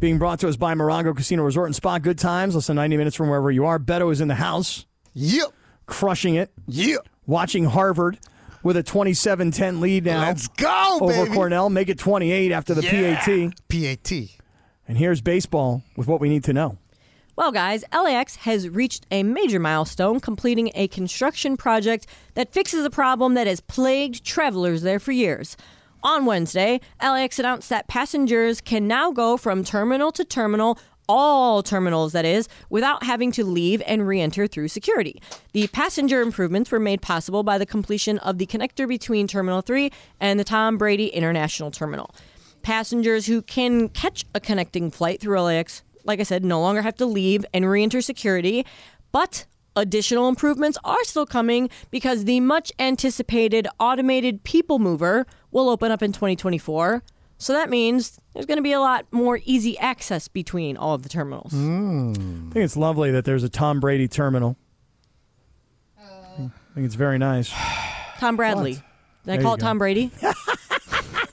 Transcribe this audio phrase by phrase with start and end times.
[0.00, 1.98] Being brought to us by Morongo Casino Resort and Spa.
[1.98, 3.78] Good times, less than 90 minutes from wherever you are.
[3.78, 4.86] Beto is in the house.
[5.12, 5.52] Yep.
[5.84, 6.50] Crushing it.
[6.68, 7.06] Yep.
[7.26, 8.18] Watching Harvard
[8.62, 10.22] with a 27 10 lead now.
[10.26, 11.34] Let's go, Over baby.
[11.34, 11.68] Cornell.
[11.68, 13.20] Make it 28 after the Yeah.
[13.22, 13.52] PAT.
[13.68, 14.12] PAT.
[14.88, 16.78] And here's baseball with what we need to know.
[17.36, 22.90] Well, guys, LAX has reached a major milestone, completing a construction project that fixes a
[22.90, 25.56] problem that has plagued travelers there for years.
[26.02, 32.12] On Wednesday, LAX announced that passengers can now go from terminal to terminal, all terminals
[32.12, 35.20] that is, without having to leave and re enter through security.
[35.52, 39.90] The passenger improvements were made possible by the completion of the connector between Terminal 3
[40.20, 42.14] and the Tom Brady International Terminal.
[42.62, 46.96] Passengers who can catch a connecting flight through LAX, like I said, no longer have
[46.96, 48.64] to leave and re enter security,
[49.12, 49.44] but
[49.76, 56.02] additional improvements are still coming because the much anticipated automated people mover will open up
[56.02, 57.02] in 2024.
[57.38, 61.02] So that means there's going to be a lot more easy access between all of
[61.02, 61.52] the terminals.
[61.52, 62.10] Hmm.
[62.10, 64.56] I think it's lovely that there's a Tom Brady terminal.
[65.98, 66.04] Oh.
[66.36, 67.50] I think it's very nice.
[68.18, 68.74] Tom Bradley.
[68.74, 68.82] What?
[69.24, 69.66] Did I There call it go.
[69.66, 70.10] Tom Brady?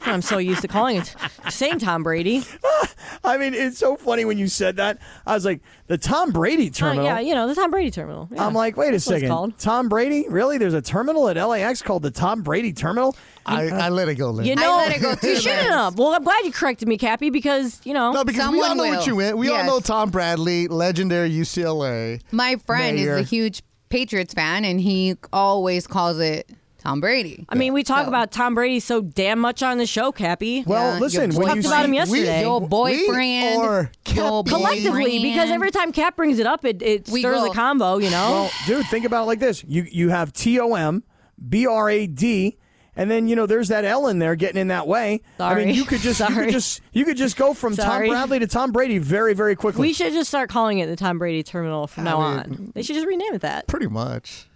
[0.07, 1.13] I'm so used to calling it
[1.49, 2.43] saying Tom Brady.
[3.23, 4.99] I mean, it's so funny when you said that.
[5.25, 7.05] I was like, the Tom Brady Uh, terminal.
[7.05, 8.29] yeah, you know, the Tom Brady terminal.
[8.31, 8.45] Yeah.
[8.45, 9.57] I'm like, wait a That's second.
[9.57, 10.25] Tom Brady?
[10.29, 10.57] Really?
[10.57, 13.15] There's a terminal at LAX called the Tom Brady Terminal?
[13.45, 14.45] I, I let it go, Lynn.
[14.45, 15.97] You know, let it go too, you shouldn't have.
[15.97, 18.11] Well, I'm glad you corrected me, Cappy, because you know.
[18.11, 19.37] no, because we all Someone know what you meant.
[19.37, 22.21] We all know Tom Bradley, legendary UCLA.
[22.31, 23.17] My friend Mayor.
[23.17, 26.49] is a huge Patriots fan, and he always calls it
[26.87, 27.45] Tom Brady.
[27.49, 30.63] I mean, we talk So- about Tom Brady so damn much on the show, Cappy.
[30.65, 32.41] Well, Yeah, listen, your when you Talked about him see- yesterday.
[32.41, 34.49] Your We boyfriend, or your Cappy.
[34.49, 35.21] collectively, boyfriend.
[35.23, 37.97] because every time Cap brings it up, it, it We stirs go- a combo.
[37.97, 38.31] You know.
[38.31, 39.65] Well, dude, think about it like this.
[39.67, 41.03] You you have T O M,
[41.49, 42.57] B R A D,
[42.95, 45.19] and then you know there's that L in there getting in that way.
[45.41, 46.45] I mean, you could just you Sorry.
[46.45, 48.09] could just you could just go from Tom Sorry.
[48.09, 49.81] Bradley to Tom Brady very very quickly.
[49.81, 52.71] we should just start calling it the Tom Brady Terminal from now mean- on.
[52.75, 53.67] They should just rename it that.
[53.67, 54.47] Pretty much.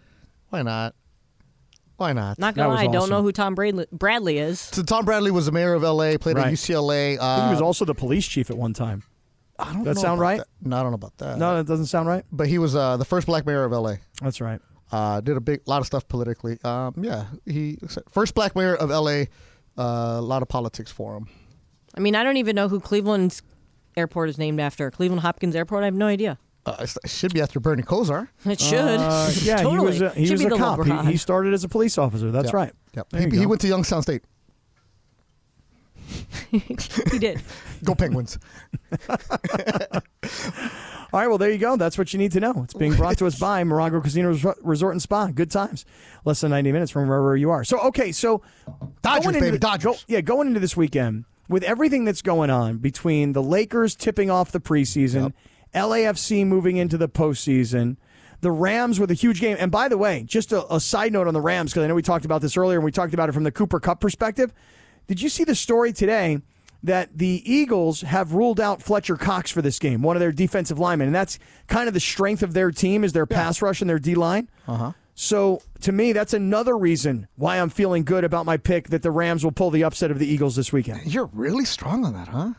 [0.49, 0.95] Why not?
[2.01, 2.39] Why not?
[2.39, 3.09] Not gonna was lie, I don't awesome.
[3.11, 4.59] know who Tom Bradley, Bradley is.
[4.59, 6.47] So Tom Bradley was the mayor of LA, played Right.
[6.47, 7.19] at UCLA.
[7.19, 9.03] Uh, I think he was also the police chief at one time.
[9.59, 10.37] I don't that know sound about right?
[10.39, 10.47] that.
[10.67, 11.37] No, I don't know about that.
[11.37, 12.25] No, that doesn't sound right.
[12.31, 13.97] but he was uh, the first black mayor of LA.
[14.19, 14.59] That's right.
[14.91, 16.57] Uh, did a big lot of stuff politically.
[16.63, 17.77] Um, yeah, he
[18.09, 19.25] first black mayor of LA.
[19.77, 21.27] Uh, a lot of politics for him.
[21.95, 23.43] I mean, I don't even know who Cleveland's
[23.95, 24.89] airport is named after.
[24.89, 25.83] Cleveland Hopkins Airport.
[25.83, 26.39] I have no idea.
[26.65, 28.27] Uh, it should be after Bernie Kosar.
[28.45, 28.77] It should.
[28.79, 29.77] Uh, yeah, totally.
[29.77, 30.85] he was a, he Should was be a cop.
[30.85, 32.29] He, he started as a police officer.
[32.31, 32.53] That's Yep.
[32.53, 32.71] right.
[32.95, 33.07] Yep.
[33.33, 34.23] He, he went to Youngstown State.
[36.51, 36.59] he
[37.19, 37.41] did.
[37.83, 38.37] Go Penguins.
[41.13, 41.75] All right, well, there you go.
[41.75, 42.61] That's what you need to know.
[42.63, 44.29] It's being brought to us by Morongo Casino
[44.61, 45.27] Resort and Spa.
[45.27, 45.83] Good times.
[46.23, 47.63] Less than 90 minutes from wherever you are.
[47.65, 48.41] So, okay, so.
[49.01, 49.83] Dodgers, going into baby, Dodgers.
[49.83, 54.29] go- yeah, going into this weekend, with everything that's going on between the Lakers tipping
[54.31, 55.33] off the preseason,
[55.73, 57.97] LAFC moving into the postseason,
[58.41, 59.57] the Rams with a huge game.
[59.59, 61.95] And by the way, just a, a side note on the Rams, because I know
[61.95, 64.53] we talked about this earlier and we talked about it from the Cooper Kupp perspective.
[65.07, 66.39] Did you see the story today
[66.83, 70.79] that the Eagles have ruled out Fletcher Cox for this game, one of their defensive
[70.79, 71.37] linemen, and that's
[71.67, 74.49] kind of the strength of their team is their pass rush and their D line.
[74.67, 74.93] Uh-huh.
[75.13, 79.11] So to me, that's another reason why I'm feeling good about my pick that the
[79.11, 81.13] Rams will pull the upset of the Eagles this weekend.
[81.13, 82.53] You're really strong on that, huh?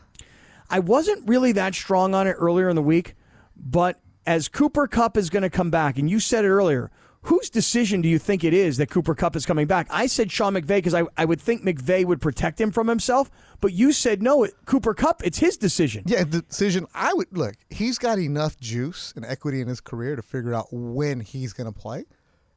[0.73, 3.13] I wasn't really that strong on it earlier in the week,
[3.55, 6.89] but as Cooper Kupp is going to come back, and you said it earlier,
[7.21, 9.85] whose decision do you think it is that Cooper Kupp is coming back?
[9.91, 13.29] I said Sean McVay because I, I would think McVay would protect him from himself,
[13.61, 16.05] but you said no, it, Cooper Kupp, it's his decision.
[16.07, 16.87] Yeah, the decision.
[16.95, 17.53] I would look.
[17.69, 21.71] He's got enough juice and equity in his career to figure out when he's going
[21.71, 22.05] to play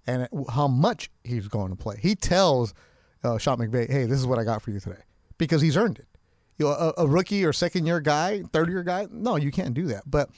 [0.07, 1.99] and how much he's going to play.
[2.01, 2.73] He tells
[3.23, 5.03] uh, Sean McVay, "Hey, this is what I got for you today,"
[5.37, 6.07] because he's earned it.
[6.59, 9.75] You know, a, a rookie or second year guy, third year guy, no, you can't
[9.75, 10.05] do that.
[10.07, 10.31] But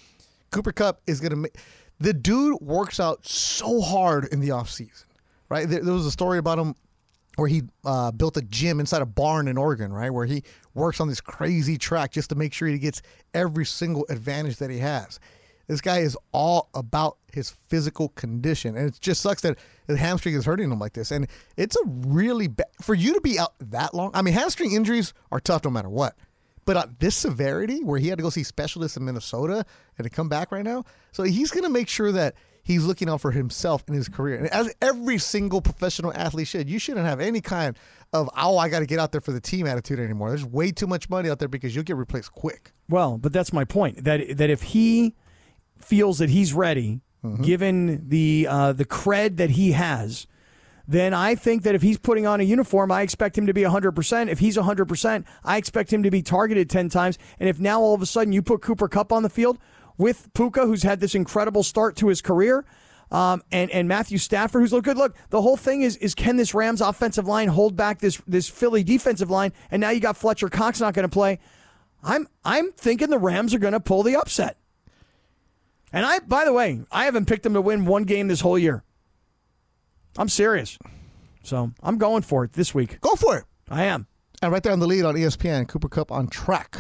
[0.51, 1.57] Cooper Kupp is going to make
[2.01, 5.05] the dude works out so hard in the offseason,
[5.49, 5.69] right?
[5.69, 6.75] There, there was a story about him
[7.37, 10.11] where he uh, built a gym inside a barn in Oregon, right?
[10.11, 10.43] Where he
[10.75, 13.03] works on this crazy track just to make sure he gets
[13.35, 15.21] every single advantage that he has.
[15.69, 20.35] This guy is all about his physical condition, and it just sucks that his hamstring
[20.35, 21.11] is hurting him like this.
[21.11, 24.11] And it's a really bad for you to be out that long.
[24.15, 26.17] I mean, hamstring injuries are tough no matter what,
[26.65, 29.65] but at this severity, where he had to go see specialists in Minnesota
[29.99, 33.09] and to come back right now, so he's going to make sure that he's looking
[33.09, 36.69] out for himself in his career, and as every single professional athlete should.
[36.69, 37.77] You shouldn't have any kind
[38.13, 40.31] of oh, I got to get out there for the team attitude anymore.
[40.31, 42.73] There's way too much money out there because you'll get replaced quick.
[42.89, 44.05] Well, but that's my point.
[44.05, 45.15] That that if he
[45.79, 47.01] feels that he's ready,
[47.43, 50.27] given the uh, the cred that he has,
[50.87, 53.61] then I think that if he's putting on a uniform, I expect him to be
[53.63, 54.29] 100%.
[54.29, 57.19] If he's 100%, I expect him to be targeted 10 times.
[57.39, 59.59] And if now all of a sudden you put Cooper Kupp on the field
[59.99, 62.65] with Puka, who's had this incredible start to his career,
[63.11, 64.97] um, and and Matthew Stafford, who's looked good.
[64.97, 68.49] Look, the whole thing is is can this Rams offensive line hold back this this
[68.49, 69.53] Philly defensive line?
[69.71, 71.39] And now you got Fletcher Cox not going to play.
[72.03, 74.59] I'm I'm thinking the Rams are going to pull the upset.
[75.93, 78.59] And I, by the way, I haven't picked them to win one game this whole
[78.59, 78.83] year.
[80.17, 80.79] I'm serious.
[81.43, 83.01] So I'm going for it this week.
[83.01, 83.45] Go for it.
[83.71, 84.07] I am.
[84.43, 86.77] And right there on the lead on ESPN, Cooper Kupp on track.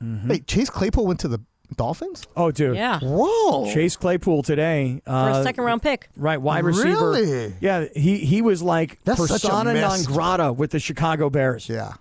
[0.00, 1.40] Wait, Chase Claypool went to the
[1.76, 2.24] Dolphins?
[2.36, 2.76] Oh, dude.
[2.76, 3.00] Yeah.
[3.02, 3.70] Whoa.
[3.72, 5.02] Chase Claypool today.
[5.04, 6.08] For Uh, a second round pick.
[6.16, 7.10] Right, wide receiver.
[7.10, 7.54] Really?
[7.60, 11.68] Yeah, he he was like That's persona non grata with the Chicago Bears.
[11.68, 11.94] Yeah.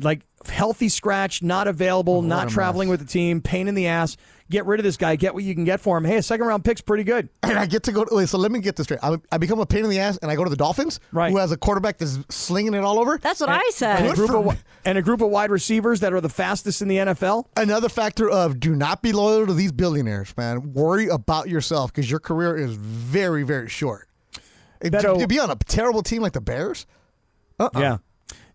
[0.00, 2.98] Like healthy scratch, not available, not traveling mess.
[2.98, 4.16] with the team, pain in the ass.
[4.50, 5.14] Get rid of this guy.
[5.16, 6.04] Get what you can get for him.
[6.04, 7.28] Hey, a second round pick's pretty good.
[7.50, 8.04] And I get to go.
[8.10, 9.00] Wait, so let me get this straight.
[9.02, 11.30] I, I become a pain in the ass, and I go to the Dolphins, Right.
[11.32, 13.18] who has a quarterback that's slinging it all over.
[13.18, 14.14] That's what I And a said.
[14.14, 17.46] group of and a group of wide receivers that are the fastest in the NFL.
[17.56, 20.72] Another factor of do not be loyal to these billionaires, man.
[20.74, 24.08] Worry about yourself because your career is very, very short.
[24.80, 26.86] And Beto- to, to be on a terrible team like the Bears,
[27.58, 27.78] Uh-uh.
[27.80, 27.96] Yeah.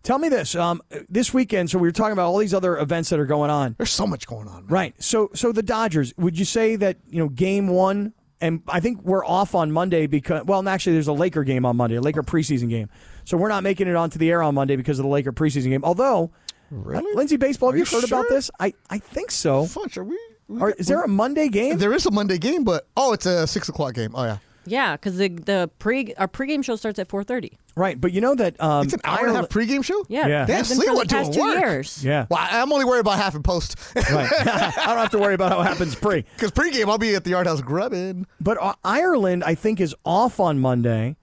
[0.06, 0.54] Tell me this.
[0.54, 3.50] Um, this weekend, so we were talking about all these other events that are going
[3.50, 3.74] on.
[3.76, 4.62] there's so much going on.
[4.62, 4.66] Man.
[4.68, 4.94] Right.
[5.02, 9.02] So so the Dodgers, would you say that, you know, game one and I think
[9.02, 12.22] we're off on Monday because well, actually there's a Laker game on Monday, a Laker
[12.22, 12.88] preseason game.
[13.24, 15.70] So we're not making it onto the air on Monday because of the Laker preseason
[15.70, 15.82] game.
[15.82, 16.30] Although
[16.70, 17.12] Really?
[17.16, 18.48] Lindsay Baseball, have Are you, you heard about this?
[18.60, 19.66] I, I think so.
[19.66, 20.18] Fudge, are we?
[20.46, 21.78] we got- is there a Monday game?
[21.78, 24.12] There is a Monday game, but oh, it's a six o'clock game.
[24.14, 27.58] Oh yeah, Yeah, because the the pre our pregame show starts at four thirty.
[27.76, 30.04] Right, but you know that um, it's an hour and a half pregame show.
[30.08, 30.42] Yeah, Yeah.
[30.42, 31.58] it's Damn, been for Fleetwood the past two work.
[31.60, 32.04] years.
[32.04, 34.06] yeah, Well, I- I'm only worried about half in post right.
[34.40, 36.22] I don't have to worry about what happens pre.
[36.36, 38.26] because pregame I'll be at the Yard House grubbing.
[38.40, 41.16] But uh, Ireland, I think, is off on Monday,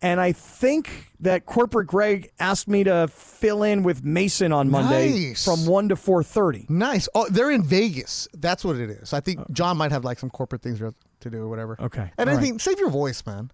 [0.00, 5.28] and I think that corporate Greg asked me to fill in with Mason on Monday
[5.28, 5.44] Nice.
[5.44, 6.66] from one to four thirty.
[6.68, 7.08] Nice.
[7.14, 8.26] Oh, they're in Vegas.
[8.34, 9.12] That's what it is.
[9.12, 10.80] I think John might have like some corporate things
[11.22, 11.76] to do or whatever.
[11.80, 12.10] Okay.
[12.18, 12.42] And All I right.
[12.44, 13.50] think save your voice, man.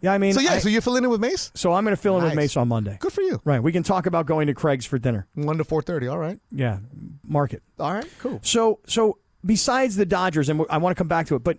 [0.00, 1.50] Yeah, I mean, So yeah, I- so you're filling in with Mace.
[1.54, 2.98] so I'm going to fill in with Mace on Monday.
[3.00, 3.40] Good for you.
[3.44, 5.26] Right, we can talk about going to Craig's for dinner.
[5.34, 6.08] One to four thirty.
[6.08, 6.38] All right.
[6.50, 6.80] Yeah,
[7.26, 7.62] market.
[7.78, 8.06] All right.
[8.18, 8.40] Cool.
[8.42, 11.56] So, so besides the Dodgers, and I want to come back to it, but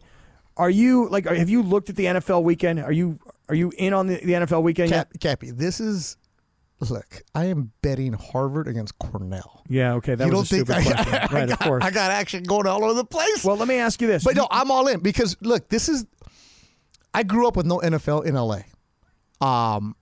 [0.58, 2.80] are you like, have you looked at the NFL weekend?
[2.80, 3.20] Are you
[3.50, 5.10] are you in on the, the NFL weekend yet?
[5.12, 6.16] Cap, Cappy, this is
[6.92, 7.24] look.
[7.34, 9.64] I am betting Harvard against Cornell.
[9.68, 11.16] Yeah, okay, that you was don't a think stupid I, question.
[11.38, 11.84] I right, got, of course.
[11.84, 13.44] I got action going all over the place.
[13.44, 14.24] well, let me ask you this.
[14.24, 16.06] But no, I'm all in because look, this is.
[17.14, 18.62] I grew up with no NFL in LA.
[19.42, 19.96] Um,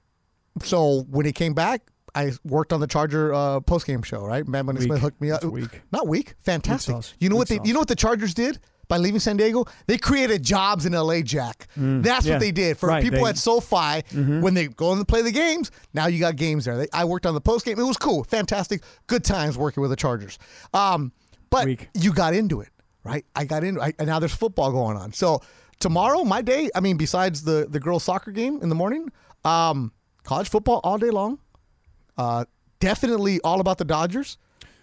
[0.63, 1.81] so when he came back,
[2.15, 4.25] I worked on the Charger uh, post game show.
[4.25, 5.43] Right, Money Smith hooked me up.
[5.43, 5.81] Weak.
[5.91, 6.95] Not weak, fantastic.
[7.19, 7.57] You know Weak what they?
[7.57, 7.67] sauce.
[7.67, 8.59] You know what the Chargers did
[8.93, 9.65] by leaving San Diego?
[9.87, 11.67] They created jobs in LA, Jack.
[11.75, 12.33] That's Mm, yeah.
[12.33, 13.29] what they did for Right, people they- Mm-hmm.
[13.29, 15.71] at SoFi when they go and play the games.
[15.95, 16.77] Now you got games there.
[16.77, 17.79] They, I worked on the post game.
[17.79, 20.37] It was cool, fantastic, good times working with the Chargers.
[20.75, 21.11] Um,
[21.49, 21.89] but Weak.
[21.95, 22.69] you got into it,
[23.03, 23.25] right?
[23.35, 25.11] I got into it, and now there's football going on.
[25.13, 25.41] So
[25.79, 26.69] tomorrow, my day.
[26.75, 29.09] I mean, besides the the girls' soccer game in the morning,
[29.43, 29.91] um,
[30.23, 31.39] college football all day long.
[32.17, 32.45] Uh,
[32.79, 34.37] definitely all about the Dodgers.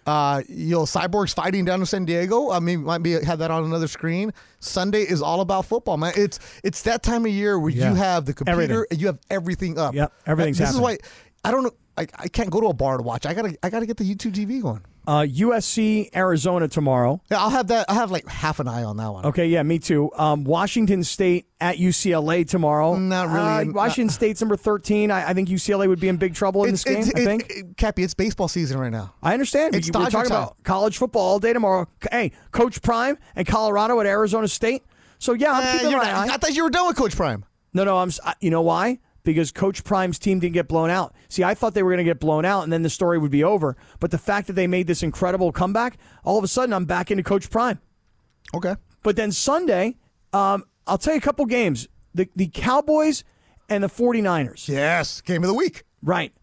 [0.07, 2.49] Uh, you know, Cyborgs fighting down in San Diego.
[2.49, 4.31] I mean, might be have that on another screen.
[4.59, 6.13] Sunday is all about football, man.
[6.17, 7.89] It's it's that time of year where Yeah.
[7.89, 8.85] you have the computer Everything.
[8.89, 9.93] and you have everything up.
[9.93, 10.95] Yep, everything's This happening.
[10.95, 11.71] is why I don't know.
[11.97, 13.25] I, I can't go to a bar to watch.
[13.25, 14.81] I gotta I gotta get the YouTube TV going.
[15.07, 17.21] Uh, USC Arizona tomorrow.
[17.31, 17.85] Yeah, I'll have that.
[17.89, 19.25] I have like half an eye on that one.
[19.25, 20.11] Okay, yeah, me too.
[20.15, 22.95] Um, Washington State at UCLA tomorrow.
[22.95, 23.39] Not really.
[23.39, 25.11] Uh, Not- Washington State's number thirteen.
[25.11, 26.99] I, I think UCLA would be in big trouble in this game.
[27.15, 27.45] I think.
[27.49, 29.13] it- Cappy, it's baseball season right now.
[29.23, 29.75] I understand.
[29.75, 30.25] It's We're talking time.
[30.27, 31.87] about college football all day tomorrow.
[32.11, 34.83] Hey, Coach Prime and Colorado at Arizona State.
[35.19, 36.33] So yeah, I'm Uh, keeping my not- eye.
[36.33, 37.43] I thought you were done with Coach Prime.
[37.73, 38.11] No, no, I'm.
[38.41, 38.99] You know why?
[39.23, 41.13] Because Coach Prime's team didn't get blown out.
[41.29, 43.31] See, I thought they were going to get blown out, and then the story would
[43.31, 43.77] be over.
[43.99, 47.11] But the fact that they made this incredible comeback, all of a sudden, I'm back
[47.11, 47.79] into Coach Prime.
[48.53, 48.75] Okay.
[49.03, 49.97] But then Sunday,
[50.33, 51.87] um, I'll tell you a couple games.
[52.13, 53.23] The the Cowboys
[53.69, 54.67] and the 49ers.
[54.67, 55.83] Yes, game of the week.
[56.03, 56.33] Right.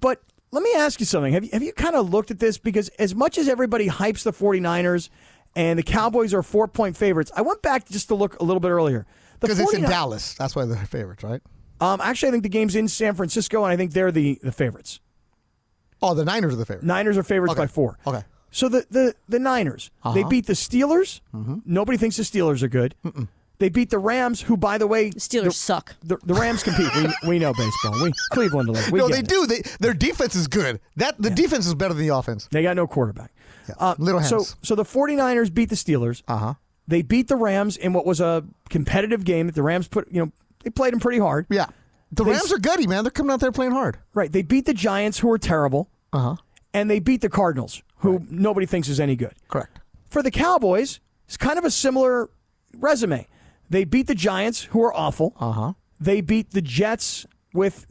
[0.00, 1.32] But let me ask you something.
[1.32, 2.58] Have you, have you kind of looked at this?
[2.58, 5.08] Because as much as everybody hypes the 49ers
[5.56, 8.60] and the Cowboys are four point favorites, I went back just to look a little
[8.60, 9.06] bit earlier.
[9.40, 10.34] The Because it's in Dallas.
[10.34, 11.40] That's why they're favorites, right?
[11.84, 14.52] Um, actually, I think the game's in San Francisco, and I think they're the, the
[14.52, 15.00] favorites.
[16.02, 16.86] Oh, the Niners are the favorites.
[16.86, 17.62] Niners are favorites Okay.
[17.62, 17.98] by four.
[18.06, 18.22] Okay.
[18.50, 21.20] So the the, the Niners, they beat the Steelers.
[21.64, 22.94] Nobody thinks the Steelers are good.
[23.58, 25.94] They beat the Rams, who, by the way, Steelers the, suck.
[26.02, 26.88] The, the Rams compete.
[26.96, 28.02] we, we know baseball.
[28.02, 28.68] We Cleveland.
[28.90, 29.28] We no, they it.
[29.28, 29.46] do.
[29.46, 30.80] They, their defense is good.
[30.96, 32.48] That the defense is better than the offense.
[32.50, 33.32] They got no quarterback.
[33.78, 34.56] Uh, Little so hands.
[34.62, 36.22] so the 49ers beat the Steelers.
[36.28, 36.54] Uh huh.
[36.86, 40.20] They beat the Rams in what was a competitive game that the Rams put, you
[40.26, 40.32] know,
[40.64, 41.46] they played them pretty hard.
[41.50, 41.66] Yeah.
[42.12, 43.04] The They Rams are gutty, man.
[43.04, 43.98] They're coming out there playing hard.
[44.14, 44.30] Right.
[44.32, 46.36] They beat the Giants, who are terrible, Uh huh.
[46.72, 49.32] and they beat the Cardinals, who nobody thinks is any good.
[49.48, 49.80] Correct.
[50.10, 52.30] For the Cowboys, it's kind of a similar
[52.78, 53.26] resume.
[53.70, 55.34] They beat the Giants, who are awful.
[55.40, 55.72] Uh huh.
[56.00, 57.86] They beat the Jets with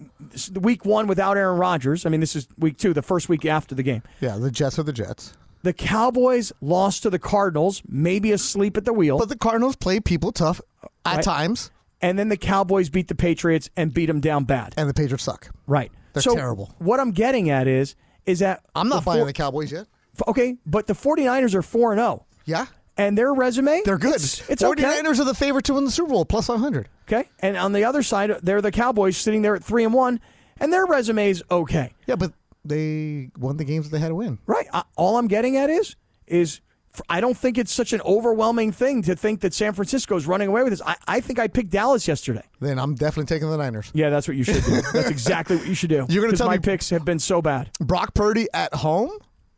[0.51, 2.05] the week one without Aaron Rodgers.
[2.05, 4.03] I mean, this is week two, the first week after the game.
[4.21, 5.33] Yeah, the Jets are the Jets.
[5.63, 9.17] The Cowboys lost to the Cardinals, maybe asleep at the wheel.
[9.17, 10.59] But the Cardinals play people tough
[11.05, 11.23] at Right.
[11.23, 11.71] times,
[12.03, 14.75] and then the Cowboys beat the Patriots and beat them down bad.
[14.77, 15.49] and the Patriots suck.
[15.65, 15.91] Right.
[16.13, 16.75] They're so terrible.
[16.77, 17.95] What I'm getting at is
[18.27, 19.87] is that I'm not the buying four- the Cowboys yet.
[20.27, 22.25] Okay, but the 49ers are 4 and 0.
[22.45, 22.67] Yeah,
[22.97, 24.15] And their resume they're good.
[24.15, 25.21] It's, it's 49ers okay.
[25.21, 26.87] are the favorite to win the Super Bowl, plus 500.
[27.07, 27.27] Okay.
[27.39, 30.19] And on the other side, they're the Cowboys sitting there at 3 and 1
[30.59, 31.93] and their resume is okay.
[32.05, 32.31] Yeah, but
[32.63, 34.37] they won the games that they had to win.
[34.45, 34.67] Right.
[34.71, 35.95] I, all I'm getting at is
[36.27, 36.61] is
[37.09, 40.47] I don't think it's such an overwhelming thing to think that San Francisco is running
[40.49, 40.81] away with this.
[40.85, 42.43] I, I think I picked Dallas yesterday.
[42.59, 43.89] Then I'm definitely taking the Niners.
[43.93, 44.81] Yeah, that's what you should do.
[44.93, 46.05] that's exactly what you should do.
[46.09, 47.71] You're gonna 'Cause tell my me- picks have been so bad.
[47.79, 49.11] Brock Purdy at home?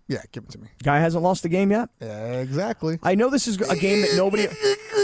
[0.08, 0.68] Yeah, give it to me.
[0.84, 1.90] Guy hasn't lost a game yet.
[2.00, 3.00] Yeah, Exactly.
[3.02, 4.48] I know this is a game that nobody.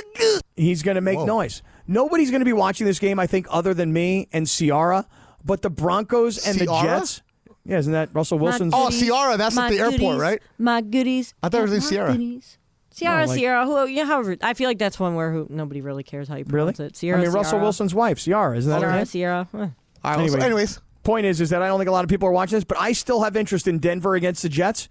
[0.55, 1.25] He's going to make Whoa.
[1.25, 1.63] noise.
[1.88, 5.07] Nobody's going to be watching this game, I think, other than me and Ciara.
[5.43, 7.23] But the Broncos and the Jets.
[7.65, 8.74] Yeah, isn't that Russell Wilson's?
[8.75, 10.41] Oh, Ciara, that's at my the airport, goodies, right?
[10.58, 11.34] My goodies.
[11.44, 12.12] I thought it was in my Sierra.
[12.13, 12.58] goodies.
[12.89, 13.65] Sierra, No, like- Sierra.
[13.65, 13.86] Who?
[13.88, 16.44] You know, however, I feel like that's one where who, nobody really cares how you
[16.48, 16.74] really?
[16.74, 16.98] pronounce it.
[16.98, 17.20] Sierra.
[17.20, 17.63] I mean, Russell Sierra.
[17.63, 18.58] Wilson's wife, Ciara.
[18.58, 19.38] Isn't that her Sierra.
[19.44, 19.48] name?
[19.48, 19.48] Sierra.
[19.53, 19.58] Eh.
[19.58, 20.46] All right, well, so Anyway.
[20.46, 22.63] anyways, Point is, is that I don't think a lot of people are watching this,
[22.63, 24.88] but I still have interest in Denver against the Jets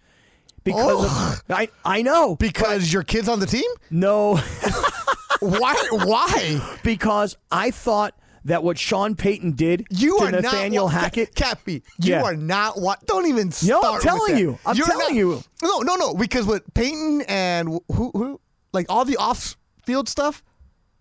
[0.65, 3.71] because of, I I know because your kid's on the team?
[3.91, 4.37] no
[5.41, 5.75] Why?
[5.93, 6.79] Why?
[6.85, 11.35] because I thought that what Sean Payton did You to are Nathaniel not Hackett.
[11.35, 11.83] Cappy.
[11.99, 12.23] You Yeah.
[12.23, 13.05] are not what.
[13.07, 13.83] Don't even start.
[13.83, 13.93] No.
[13.95, 14.59] I'm telling you.
[14.65, 15.43] I'm You're telling not- you.
[15.63, 16.15] No, no, no.
[16.15, 18.41] Because what Payton and who, who,
[18.73, 20.43] like all the off-field stuff,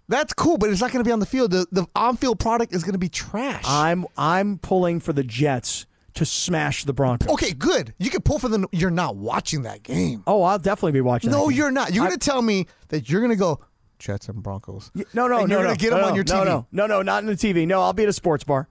[0.08, 1.52] that's cool, but it's not going to be on the field.
[1.52, 3.64] The, the on-field product is going to be trash.
[3.68, 7.30] I'm I'm pulling for the Jets to smash the Broncos.
[7.30, 7.94] okay, good.
[8.00, 8.68] You can pull for the.
[8.72, 10.24] You're not watching that game.
[10.28, 11.30] Oh, I'll definitely be watching.
[11.30, 11.94] that No, you're not.
[11.94, 13.60] You're I- going to tell me that you're going to go
[14.00, 14.92] Jets and Broncos.
[15.14, 15.64] No, no, and no, you're no.
[15.68, 16.46] going to get no, them no, on your no, TV.
[16.46, 17.68] No, no, no, not in the TV.
[17.68, 18.68] No, I'll be at a sports bar.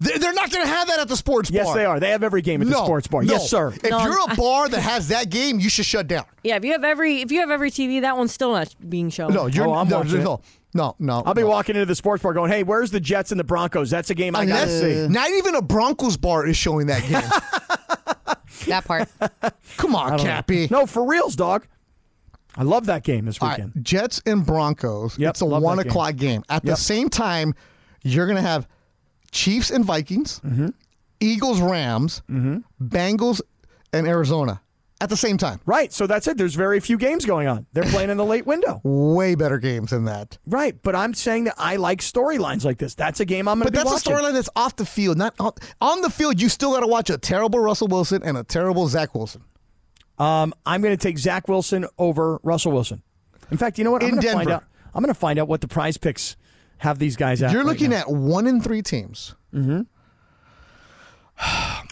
[0.00, 1.56] They're, they're not going to have that at the sports bar.
[1.58, 1.76] Yes, bar.
[1.76, 2.00] they are.
[2.00, 3.22] They have every game at no, the sports bar.
[3.22, 3.32] no.
[3.32, 3.68] Yes, sir.
[3.68, 6.24] If No, you're a I- bar that has that game, you should shut down.
[6.42, 9.08] Yeah, if you have every if you have every TV, that one's still not being
[9.10, 9.32] shown.
[9.32, 10.24] No, you're Oh, I'm no, watching it.
[10.24, 10.40] no,
[10.74, 11.22] no, no.
[11.24, 11.48] I'll be no.
[11.48, 13.88] walking into the sports bar going, "Hey, where's the Jets and the Broncos?
[13.90, 16.88] That's a game I got to that's- see." Not even a Broncos bar is showing
[16.88, 17.22] that game.
[18.66, 19.08] That part.
[19.76, 20.68] Come on, Cappy.
[20.70, 21.66] No, for reals, dog.
[22.56, 23.72] I love that game this weekend.
[23.74, 25.18] right, Jets and Broncos.
[25.18, 26.42] Yep, it's a one o'clock game.
[26.48, 27.54] At the same time,
[28.02, 28.68] you're going to have
[29.32, 30.68] Chiefs and Vikings, Mm-hmm.
[31.20, 32.22] Eagles, Rams,
[32.82, 33.40] Bengals,
[33.92, 34.60] and Arizona
[35.00, 35.60] at the same time.
[35.64, 35.92] Right.
[35.92, 36.36] So that's it.
[36.36, 37.66] There's very few games going on.
[37.72, 38.80] They're playing in the late window.
[38.84, 40.38] Way better games than that.
[40.46, 40.80] Right.
[40.82, 42.94] But I'm saying that I like storylines like this.
[42.94, 44.12] That's a game I'm going to But that's watching.
[44.12, 45.16] a storyline that's off the field.
[45.18, 46.40] Not on, on the field.
[46.40, 49.42] You still got to watch a terrible Russell Wilson and a terrible Zach Wilson.
[50.18, 53.02] Um, I'm going to take Zach Wilson over Russell Wilson.
[53.50, 54.02] In fact, you know what?
[54.02, 54.52] I'm In going to find Denver.
[54.54, 54.64] out.
[54.94, 56.36] I'm going to find out what the PrizePicks
[56.78, 57.50] have these guys at.
[57.52, 57.98] You're right looking now.
[58.00, 59.34] at one in three teams.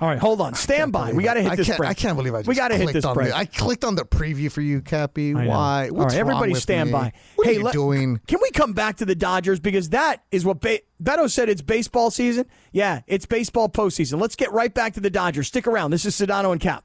[0.00, 0.54] All right, hold on.
[0.54, 1.12] Stand by.
[1.12, 1.90] We got to hit I this can't, break.
[1.90, 3.28] I can't believe I just we got to hit this on break.
[3.28, 5.34] the- I clicked on the preview for you, Cappy.
[5.34, 5.88] Why?
[5.90, 6.92] All right, everybody stand me?
[6.92, 7.12] by.
[7.34, 8.20] What hey, are you let- doing?
[8.28, 11.48] Can we come back to the Dodgers because that is what Be- Beto said.
[11.48, 12.46] It's baseball season.
[12.72, 14.20] Yeah, it's baseball postseason.
[14.20, 15.48] Let's get right back to the Dodgers.
[15.48, 15.90] Stick around.
[15.90, 16.84] This is Sedano and Cap.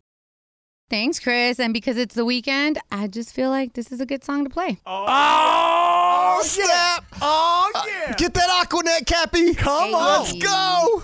[0.91, 1.57] Thanks, Chris.
[1.57, 4.49] And because it's the weekend, I just feel like this is a good song to
[4.49, 4.77] play.
[4.85, 7.05] Oh, snap!
[7.21, 8.13] Oh yeah.
[8.17, 9.53] Get that Aquanet, Cappy.
[9.55, 9.93] Come Hey.
[9.93, 10.19] on.
[10.23, 11.01] Let's go.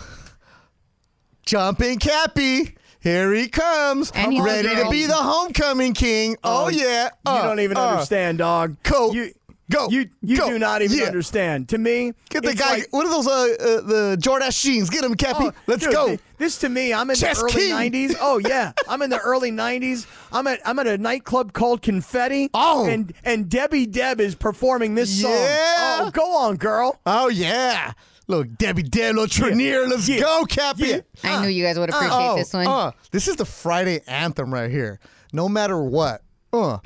[1.45, 2.75] Jumping Cappy.
[2.99, 4.11] Here he comes.
[4.11, 6.35] And ready to be the homecoming king.
[6.43, 7.05] Oh, yeah.
[7.05, 7.87] You Uh, don't even uh.
[7.91, 8.75] understand, dog.
[8.83, 9.13] Go.
[9.13, 9.31] You,
[9.69, 9.89] Go.
[9.89, 10.49] You you Go.
[10.49, 11.05] do not even Yeah.
[11.05, 11.67] understand.
[11.69, 12.69] To me, Get the guy.
[12.75, 13.27] like- what are those?
[13.27, 14.89] Uh, uh, the Jordache jeans.
[14.89, 15.45] Get him, Cappy.
[15.47, 16.07] Oh, Let's dude, go.
[16.07, 17.73] th- This to me, I'm in Chess the early king.
[17.73, 18.15] '90s.
[18.21, 20.05] Oh yeah, I'm in the early '90s.
[20.31, 22.49] I'm at I'm at a nightclub called Confetti.
[22.53, 22.85] Oh.
[22.85, 25.31] and and Debbie Deb is performing this song.
[25.31, 25.97] Yeah.
[26.01, 26.99] Oh, go on, girl.
[27.05, 27.91] Oh yeah.
[28.29, 29.87] Look, Debbie Deb, little Trenier.
[29.89, 30.19] Let's Yeah.
[30.21, 30.87] go, Cappy.
[30.87, 30.99] Yeah.
[31.23, 32.67] I knew you guys would appreciate Oh, this one.
[32.67, 34.99] uh, this is the Friday anthem right here.
[35.33, 36.21] No matter what.
[36.53, 36.77] Uh,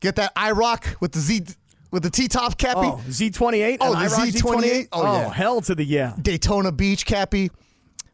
[0.00, 1.42] get that I rock with the Z
[1.90, 2.80] with the T top Cappy.
[2.80, 3.78] Oh, Z28.
[3.80, 4.88] Oh, the I rock Z28?
[4.92, 5.32] Oh, yeah.
[5.32, 6.14] hell to the yeah.
[6.20, 7.50] Daytona Beach Cappy.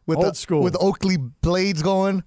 [0.07, 0.61] With Old the, school.
[0.61, 2.23] With Oakley blades going.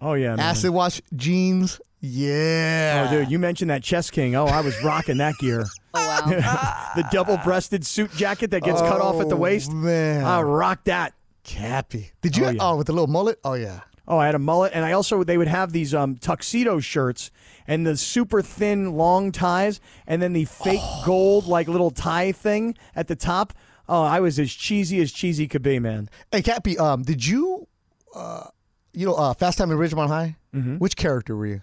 [0.00, 0.40] Oh yeah, man.
[0.40, 1.80] Acid wash jeans.
[2.00, 3.08] Yeah.
[3.08, 4.34] Oh, dude, you mentioned that Chess King.
[4.36, 5.64] Oh, I was rocking that gear.
[5.98, 6.92] Oh, wow.
[6.96, 9.72] the double-breasted suit jacket that gets cut off at the Oh, waist.
[9.72, 10.22] man.
[10.26, 11.14] I rocked that.
[11.42, 12.10] Cappy.
[12.20, 12.44] Did you?
[12.44, 13.38] Oh, Oh, with the little mullet?
[13.42, 13.80] Oh, yeah.
[14.06, 17.30] Oh, I had a mullet, and I also they would have these um, tuxedo shirts
[17.66, 22.76] and the super thin long ties, and then the fake gold like little tie thing
[22.94, 23.52] at the top.
[23.88, 26.08] Oh, I was as cheesy as cheesy could be, man.
[26.32, 27.68] Hey, Cappy, um, did you,
[28.14, 28.48] uh,
[28.92, 30.36] you know, uh, Fast Time in Ridgemont High?
[30.54, 30.76] Mm-hmm.
[30.78, 31.62] Which character were you?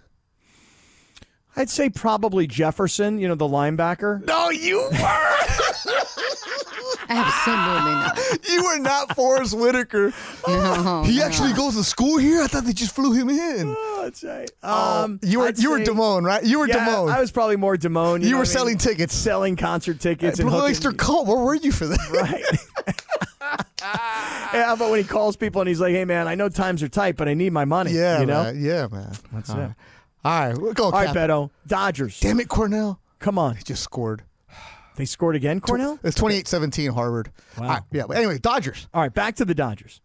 [1.56, 4.26] I'd say probably Jefferson, you know, the linebacker.
[4.26, 5.38] No, you were.
[7.10, 8.19] Absolutely not.
[8.50, 10.13] you were not Forest Whitaker.
[10.48, 11.24] No, he no.
[11.26, 12.41] actually goes to school here.
[12.41, 13.74] I thought they just flew him in.
[13.78, 14.50] Oh, that's right.
[14.63, 16.43] Um, Um, you were I'd you were say- Damone, right?
[16.43, 17.12] You were Yeah, Damone.
[17.12, 18.19] I was probably more Damone.
[18.22, 18.78] You, You know were what I selling mean?
[18.80, 19.15] tickets.
[19.15, 21.28] selling concert tickets, and Blue hooking- Oyster Cult.
[21.28, 22.00] Where were you for that?
[22.12, 22.43] Right.
[24.54, 26.88] yeah, but when he calls people and he's like, "Hey, man, I know times are
[26.89, 28.43] tight, but I need my money." Yeah, you know.
[28.43, 28.63] man.
[28.63, 29.12] Yeah, man.
[29.34, 29.56] That's it.
[29.56, 29.74] All
[30.26, 30.86] right, we'll go.
[30.86, 31.15] All right, Cap.
[31.15, 31.50] Beto.
[31.67, 32.19] Dodgers.
[32.19, 33.00] Damn it, Cornell.
[33.19, 33.56] Come on.
[33.58, 34.24] He just scored.
[34.95, 35.99] They scored again, Cornell.
[36.03, 37.32] It's 28-17 Harvard.
[37.58, 37.79] Wow.
[37.91, 38.88] Yeah, but anyway, Dodgers.
[38.93, 40.01] All right, back to the Dodgers.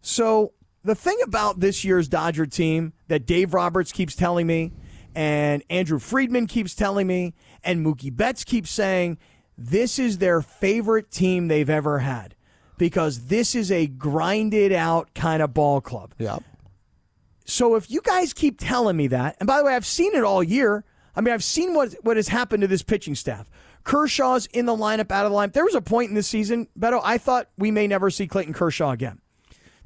[0.00, 0.52] So
[0.84, 4.72] the thing about this year's Dodger team that Dave Roberts keeps telling me,
[5.14, 9.18] and Andrew Friedman keeps telling me, and Mookie Betts keeps saying,
[9.58, 12.34] this is their favorite team they've ever had
[12.78, 16.14] because this is a grinded out kind of ball club.
[16.16, 16.38] Yeah.
[17.44, 20.24] So if you guys keep telling me that, and by the way, I've seen it
[20.24, 20.84] all year.
[21.14, 23.50] I mean, I've seen what what has happened to this pitching staff.
[23.84, 25.52] Kershaw's in the lineup, out of the lineup.
[25.52, 28.54] There was a point in this season, Beto, I thought we may never see Clayton
[28.54, 29.20] Kershaw again.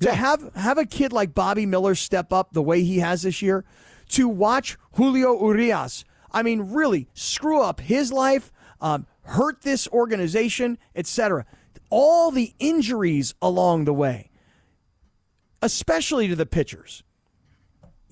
[0.01, 3.41] To have have a kid like Bobby Miller step up the way he has this
[3.41, 3.65] year,
[4.09, 10.79] to watch Julio Urias, I mean, really screw up his life, um, hurt this organization,
[10.97, 11.47] etc.
[11.91, 14.31] All the injuries along the way,
[15.63, 17.05] especially to the pitchers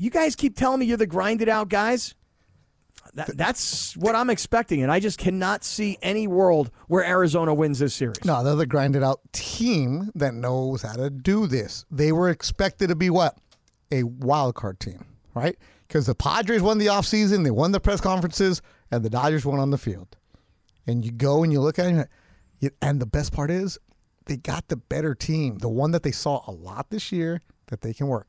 [0.02, 2.16] you guys keep telling me you're the grinded out guys.
[3.14, 7.78] That, that's what I'm expecting, and I just cannot see any world where Arizona wins
[7.78, 8.24] this series.
[8.24, 11.84] No, they're the grinded out team that knows how to do this.
[11.90, 13.36] They were expected to be what?
[13.90, 15.58] A wild card team, right?
[15.86, 19.58] Because the Padres won the offseason, they won the press conferences, and the Dodgers won
[19.58, 20.16] on the field.
[20.86, 22.08] And you go and you look at
[22.62, 23.78] it, and the best part is
[24.24, 27.82] they got the better team, the one that they saw a lot this year that
[27.82, 28.28] they can work.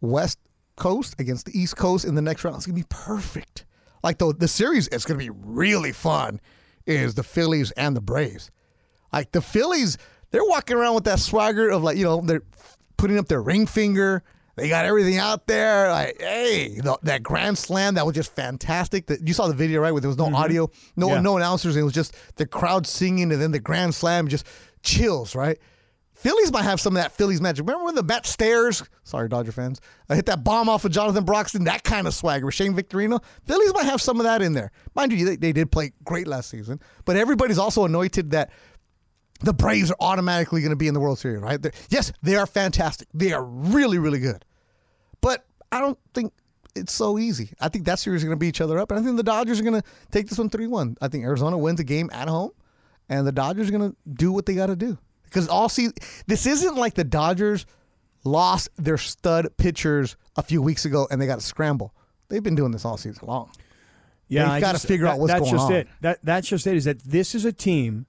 [0.00, 0.38] West
[0.76, 2.56] Coast against the East Coast in the next round.
[2.56, 3.64] It's gonna be perfect.
[4.02, 6.40] Like the the series, is gonna be really fun.
[6.86, 8.50] Is the Phillies and the Braves?
[9.12, 9.98] Like the Phillies,
[10.30, 12.42] they're walking around with that swagger of like you know they're
[12.96, 14.22] putting up their ring finger.
[14.56, 15.90] They got everything out there.
[15.90, 19.06] Like, hey, the, that grand slam that was just fantastic.
[19.06, 20.34] That you saw the video right where there was no mm-hmm.
[20.34, 21.20] audio, no Yeah.
[21.20, 21.76] no announcers.
[21.76, 24.46] It was just the crowd singing, and then the grand slam just
[24.82, 25.34] chills.
[25.34, 25.58] Right.
[26.22, 27.66] Phillies might have some of that Phillies magic.
[27.66, 31.24] Remember when the Matt Stairs, sorry Dodger fans, I hit that bomb off of Jonathan
[31.24, 32.48] Broxton, that kind of swagger.
[32.52, 34.70] Shane Victorino, Phillies might have some of that in there.
[34.94, 38.52] Mind you, they, they did play great last season, but everybody's also anointed that
[39.40, 41.60] the Braves are automatically going to be in the World Series, right?
[41.60, 43.08] They're, yes, they are fantastic.
[43.12, 44.44] They are really, really good.
[45.20, 46.32] But I don't think
[46.76, 47.50] it's so easy.
[47.60, 49.24] I think that series is going to beat each other up, and I think the
[49.24, 50.98] Dodgers are going to take this one 3 1.
[51.00, 52.52] I think Arizona wins a game at home,
[53.08, 54.98] and the Dodgers are going to do what they got to do.
[55.32, 55.88] Because all see,
[56.26, 57.64] this isn't like the Dodgers
[58.24, 61.94] lost their stud pitchers a few weeks ago and they got to scramble.
[62.28, 63.50] They've been doing this all season long.
[64.28, 65.72] Yeah, They've I gotta just- figure out that- what's that's going just on.
[65.72, 65.88] It.
[66.02, 66.76] That that's just it.
[66.76, 68.06] Is that this is a team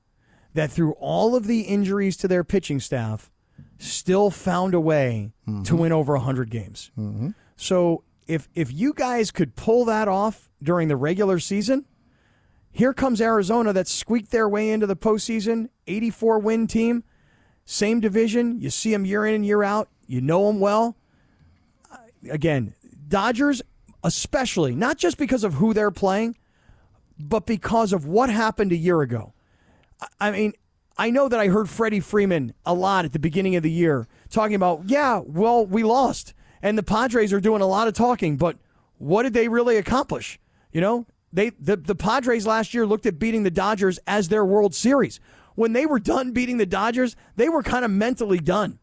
[0.53, 3.31] that through all of the injuries to their pitching staff,
[3.79, 5.63] still found a way Mm-hmm.
[5.63, 6.91] to win over hundred games.
[7.57, 11.85] So if if you guys could pull that off during the regular season,
[12.71, 17.03] here comes Arizona that squeaked their way into the postseason, eighty four win team,
[17.65, 18.59] same division.
[18.59, 19.89] You see them year in and year out.
[20.07, 20.97] You know them well
[22.29, 22.73] again,
[23.07, 23.61] Dodgers,
[24.03, 26.37] especially, not just because of who they're playing,
[27.19, 29.33] but because of what happened a year ago.
[30.19, 30.53] I- mean,
[30.97, 34.07] I know that I heard Freddie Freeman a lot at the beginning of the year
[34.29, 36.33] talking about, yeah, well, we lost.
[36.61, 38.57] And the Padres are doing a lot of talking, but
[38.97, 40.39] what did they really accomplish?
[40.71, 44.45] You know, they the, the Padres last year looked at beating the Dodgers as their
[44.45, 45.19] World Series.
[45.55, 48.79] When they were done beating the Dodgers, they were kind of mentally done.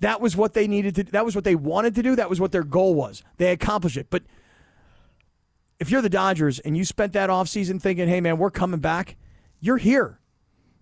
[0.00, 2.14] That was what they needed to that was what they wanted to do.
[2.16, 3.22] That was what their goal was.
[3.36, 4.06] They accomplished it.
[4.10, 4.22] But
[5.80, 9.16] if you're the Dodgers and you spent that offseason thinking, hey man, we're coming back,
[9.60, 10.18] you're here.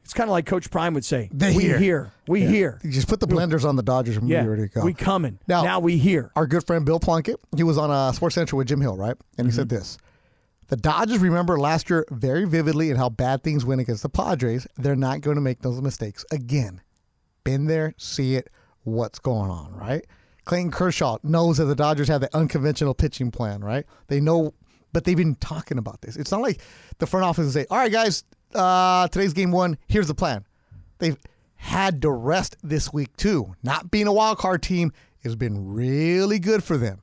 [0.05, 1.29] It's kind of like Coach Prime would say.
[1.33, 1.79] We here.
[1.79, 2.12] here.
[2.29, 2.79] We here.
[2.85, 4.44] You just put the blenders on the Dodgers and Yeah.
[4.44, 4.85] we're ready to go.
[4.85, 5.40] We coming.
[5.48, 6.31] Now- Now, we here.
[6.37, 9.16] Our good friend Bill Plunkett, he was on uh, Sports Central with Jim Hill, right?
[9.37, 9.76] And he said Mm-hmm.
[9.79, 9.98] this
[10.68, 14.66] The Dodgers remember last year very vividly and how bad things went against the Padres.
[14.76, 16.81] They're not going to make those mistakes again.
[17.44, 18.50] Been there, see it,
[18.83, 20.05] what's going on, right?
[20.44, 23.87] Clayton Kershaw knows that the Dodgers have the unconventional pitching plan, right?
[24.09, 24.55] They know,
[24.92, 26.16] but they've been talking about this.
[26.16, 26.61] It's not like
[26.98, 28.24] the front office say, all right, guys,
[28.55, 30.44] uh, today's game one, here's the plan.
[30.98, 31.18] They've
[31.57, 33.55] had to rest this week too.
[33.62, 37.02] Not being a wild card team has been really good for them,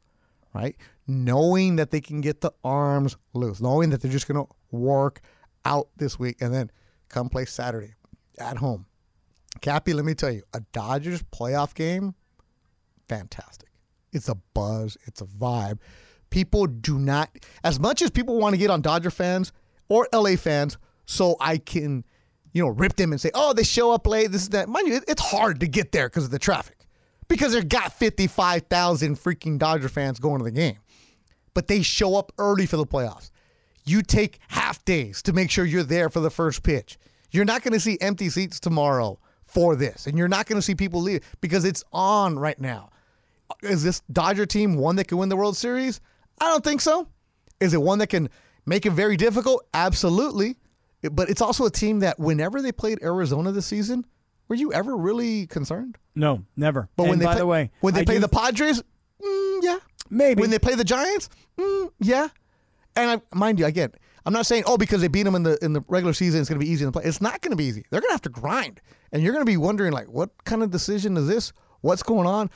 [0.53, 0.75] right?
[1.05, 5.19] Knowing that they can get the arms loose, knowing that they're just going to work
[5.65, 6.71] out this week and then
[7.09, 7.93] come play Saturday
[8.39, 8.85] at home.
[9.61, 12.15] Cappy, let me tell you, a Dodgers playoff game,
[13.07, 13.69] fantastic.
[14.11, 15.79] It's a buzz, it's a vibe.
[16.29, 17.29] People do not,
[17.63, 19.51] as much as people want to get on Dodger fans
[19.89, 22.03] or LA fans, so I can,
[22.53, 24.69] you know, rip them and say, oh, they show up late, this is that.
[24.69, 26.87] Mind you, it's hard to get there because of the traffic,
[27.27, 30.77] because they've got 55,000 freaking Dodger fans going to the game.
[31.53, 33.31] But they show up early for the playoffs.
[33.85, 36.97] You take half days to make sure you're there for the first pitch.
[37.31, 40.61] You're not going to see empty seats tomorrow for this, and you're not going to
[40.61, 42.89] see people leave because it's on right now.
[43.61, 45.99] Is this Dodger team one that can win the World Series?
[46.39, 47.07] I don't think so.
[47.59, 48.29] Is it one that can
[48.65, 49.65] make it very difficult?
[49.73, 50.57] Absolutely.
[51.11, 54.05] But it's also a team that whenever they played Arizona this season,
[54.47, 55.97] were you ever really concerned?
[56.15, 56.87] No, never.
[56.95, 58.81] But and when they by play, the way, when they I play do- the Padres,
[59.23, 59.77] mm, yeah,
[60.09, 60.41] Maybe.
[60.41, 62.27] When they play the Giants, mm, yeah.
[62.95, 63.91] And I, mind you, again,
[64.25, 66.49] I'm not saying oh because they beat them in the in the regular season it's
[66.49, 67.03] going to be easy to play.
[67.03, 67.85] It's not going to be easy.
[67.89, 70.63] They're going to have to grind, and you're going to be wondering like, what kind
[70.63, 71.51] of decision is this?
[71.81, 72.49] What's going on?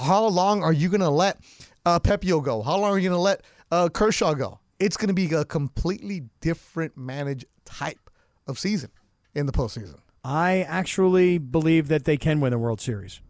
[0.00, 1.38] How long are you going to let
[1.86, 2.62] uh, Pepiot go?
[2.62, 4.60] How long are you going to let uh, Kershaw go?
[4.78, 8.10] It's going to be a completely different managed type
[8.46, 8.90] of season
[9.34, 9.96] in the postseason.
[10.24, 13.20] I actually believe that they can win the World Series.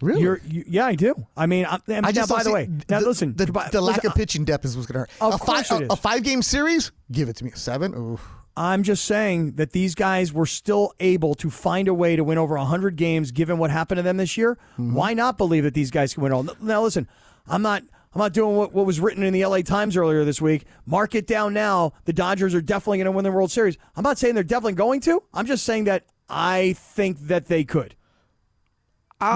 [0.00, 0.22] Really?
[0.22, 1.14] You're, you, yeah, I do.
[1.36, 4.06] I mean, I, I just now, by the way, now listen, the, the lack listen,
[4.06, 5.34] of pitching depth is what's going to hurt.
[5.34, 7.52] A five, a, a, five game series, give it to me.
[7.52, 8.18] A seven, Ooh.
[8.56, 12.36] I'm just saying that these guys were still able to find a way to win
[12.36, 14.58] over 100 games given what happened to them this year.
[14.72, 14.94] Mm-hmm.
[14.94, 16.46] Why not believe that these guys can win all?
[16.60, 17.08] Now listen,
[17.46, 17.82] I'm not
[18.14, 20.64] I'm not doing what, what was written in the LA Times earlier this week.
[20.84, 21.92] Mark it down now.
[22.04, 23.78] The Dodgers are definitely going to win the World Series.
[23.96, 25.22] I'm not saying they're definitely going to.
[25.32, 27.94] I'm just saying that I think that they could.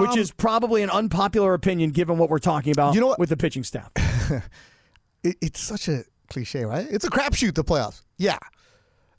[0.01, 3.19] Which Um, is probably an unpopular opinion given what we're talking about You know what?
[3.19, 3.91] with the pitching staff.
[5.23, 6.87] it, it's such a cliche, right?
[6.89, 8.01] It's a crapshoot, the playoffs.
[8.17, 8.37] Yeah.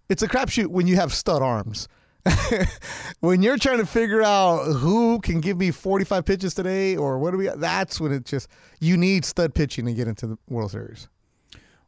[0.08, 1.88] It's a crapshoot when you have stud arms.
[3.20, 7.30] when you're trying to figure out who can give me 45 pitches today or what
[7.30, 8.48] do we that's when it just
[8.80, 11.08] you need stud pitching to get into the World Series.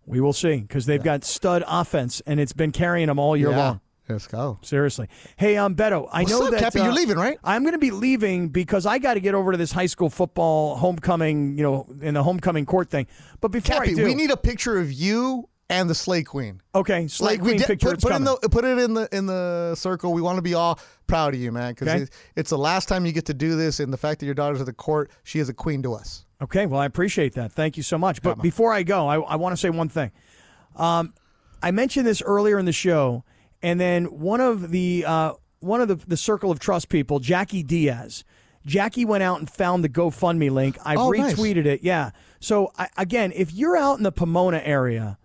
[0.06, 3.50] We will see because they've got stud offense and it's been carrying them all year
[3.50, 3.58] yeah.
[3.58, 3.80] long.
[4.12, 4.58] Let's go.
[4.62, 5.08] Seriously.
[5.36, 6.80] Hey, um, Beto, I What's know up, that Cappy?
[6.80, 7.38] uh, You're leaving, right?
[7.44, 10.10] I'm going to be leaving because I got to get over to this high school
[10.10, 13.06] football homecoming, you know, in the homecoming court thing.
[13.40, 16.60] But before Cappy, I do, we need a picture of you and the Slay Queen.
[16.74, 17.90] okay, Slay Like we Queen did- picture.
[17.90, 20.12] put, put in the put it in the in the circle.
[20.12, 22.02] We want to be all proud of you, man, because Okay.
[22.02, 24.34] it, it's the last time you get to do this, and the fact that your
[24.34, 26.24] daughter's at the court, she is a queen to us.
[26.42, 27.52] Okay, well, I appreciate that.
[27.52, 28.20] Thank you so much.
[28.22, 30.10] But before I go, I, I want to say one thing.
[30.74, 31.12] Um,
[31.62, 33.24] I mentioned this earlier in the show,
[33.62, 37.62] and then one of the uh, one of the, the circle of trust people, Jackie
[37.62, 38.24] Diaz.
[38.66, 40.76] Jackie went out and found the GoFundMe link.
[40.84, 41.34] I've Oh, nice.
[41.34, 41.82] retweeted it.
[41.82, 42.10] Yeah.
[42.40, 45.16] So I, again, if you're out in the Pomona area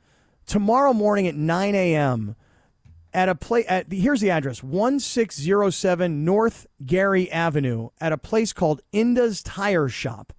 [0.45, 2.37] tomorrow morning at 9 a.m.
[3.13, 8.53] at a place at the, here's the address 1607 North Gary Avenue at a place
[8.53, 10.31] called Inda's Tire Shop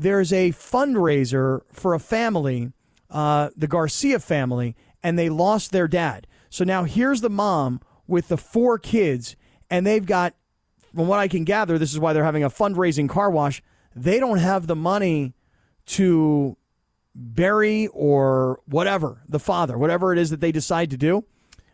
[0.00, 2.70] there's a fundraiser for a family,
[3.10, 6.28] uh, the Garcia family, and they lost their dad.
[6.50, 9.36] So now here's the mom with the four kids,
[9.70, 10.34] and they've got,
[10.94, 13.62] from what I can gather, this is why they're having a fundraising car wash.
[13.94, 15.34] They don't have the money
[15.86, 16.56] to
[17.14, 21.24] bury or whatever the father, whatever it is that they decide to do.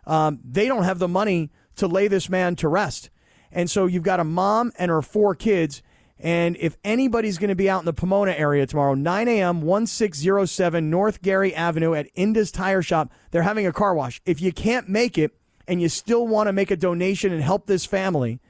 [0.07, 3.11] Um, they don't have the money to lay this man to rest.
[3.53, 5.83] And so you've got a mom and her four kids.
[6.19, 10.89] And if anybody's going to be out in the Pomona area tomorrow, 9 a.m., 1607
[10.89, 14.21] North Gary Avenue at Inda's Tire Shop, they're having a car wash.
[14.25, 15.33] If you can't make it
[15.67, 18.41] and you still want to make a donation and help this family,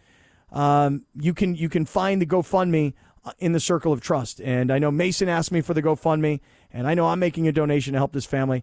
[0.52, 4.40] um, you can you can find the GoFundMe uh, in the Circle of Trust.
[4.40, 6.40] And I know Mason asked me for the GoFundMe,
[6.72, 8.62] and I know I'm making a donation to help this family.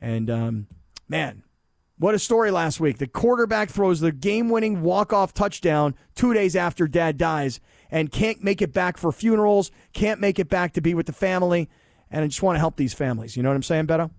[0.00, 0.66] And um,
[1.08, 1.44] man,
[2.00, 2.96] what a story last week.
[2.96, 7.60] The quarterback throws the game-winning walk-off touchdown two days after dad dies,
[7.90, 11.12] and can't make it back for funerals, can't make it back to be with the
[11.12, 11.68] family.
[12.10, 13.36] And I just want to help these families.
[13.36, 14.10] You know what I'm saying, Beto?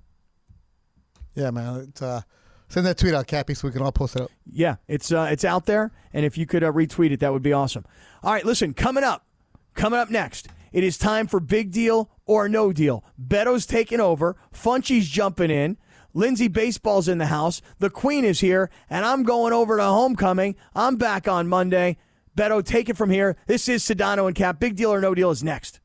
[1.34, 1.88] Yeah, man.
[1.90, 2.22] It's, uh,
[2.68, 4.32] send that tweet out, Cappy, so we can all post it up.
[4.46, 7.42] Yeah, it's uh, it's out there, and if you could uh, retweet it, that would
[7.42, 7.84] be awesome.
[8.22, 9.26] All right, listen, coming up,
[9.74, 13.04] coming up next, it is time for big deal or no deal.
[13.20, 15.78] Beto's taking over, Funchy's jumping in,
[16.14, 20.56] Lindsay Baseball's in the house, the Queen is here, and I'm going over to homecoming.
[20.76, 21.98] I'm back on Monday.
[22.38, 23.36] Beto, take it from here.
[23.48, 24.60] This is Sedano and Cap.
[24.60, 25.80] Big deal or no deal is next.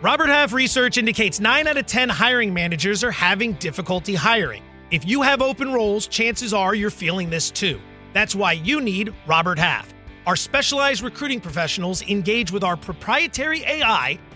[0.00, 4.64] Robert Half research indicates 9 out of 10 hiring managers are having difficulty hiring.
[4.90, 7.80] If you have open roles, chances are you're feeling this too.
[8.12, 9.94] That's why you need Robert Half.
[10.26, 14.18] Our specialized recruiting professionals engage with our proprietary AI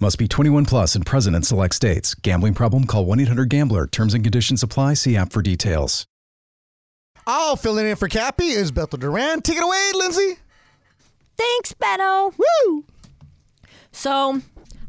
[0.00, 2.14] Must be 21 plus and present in select states.
[2.14, 2.84] Gambling problem?
[2.84, 3.86] Call 1 800 Gambler.
[3.86, 4.94] Terms and conditions apply.
[4.94, 6.06] See app for details.
[7.26, 9.40] Oh, filling in for Cappy is Beto Duran.
[9.40, 10.36] Take it away, Lindsay.
[11.38, 12.34] Thanks, Beto.
[12.36, 12.84] Woo!
[13.92, 14.40] So,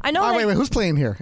[0.01, 0.57] I know Oh, that wait, wait.
[0.57, 1.17] Who's playing here?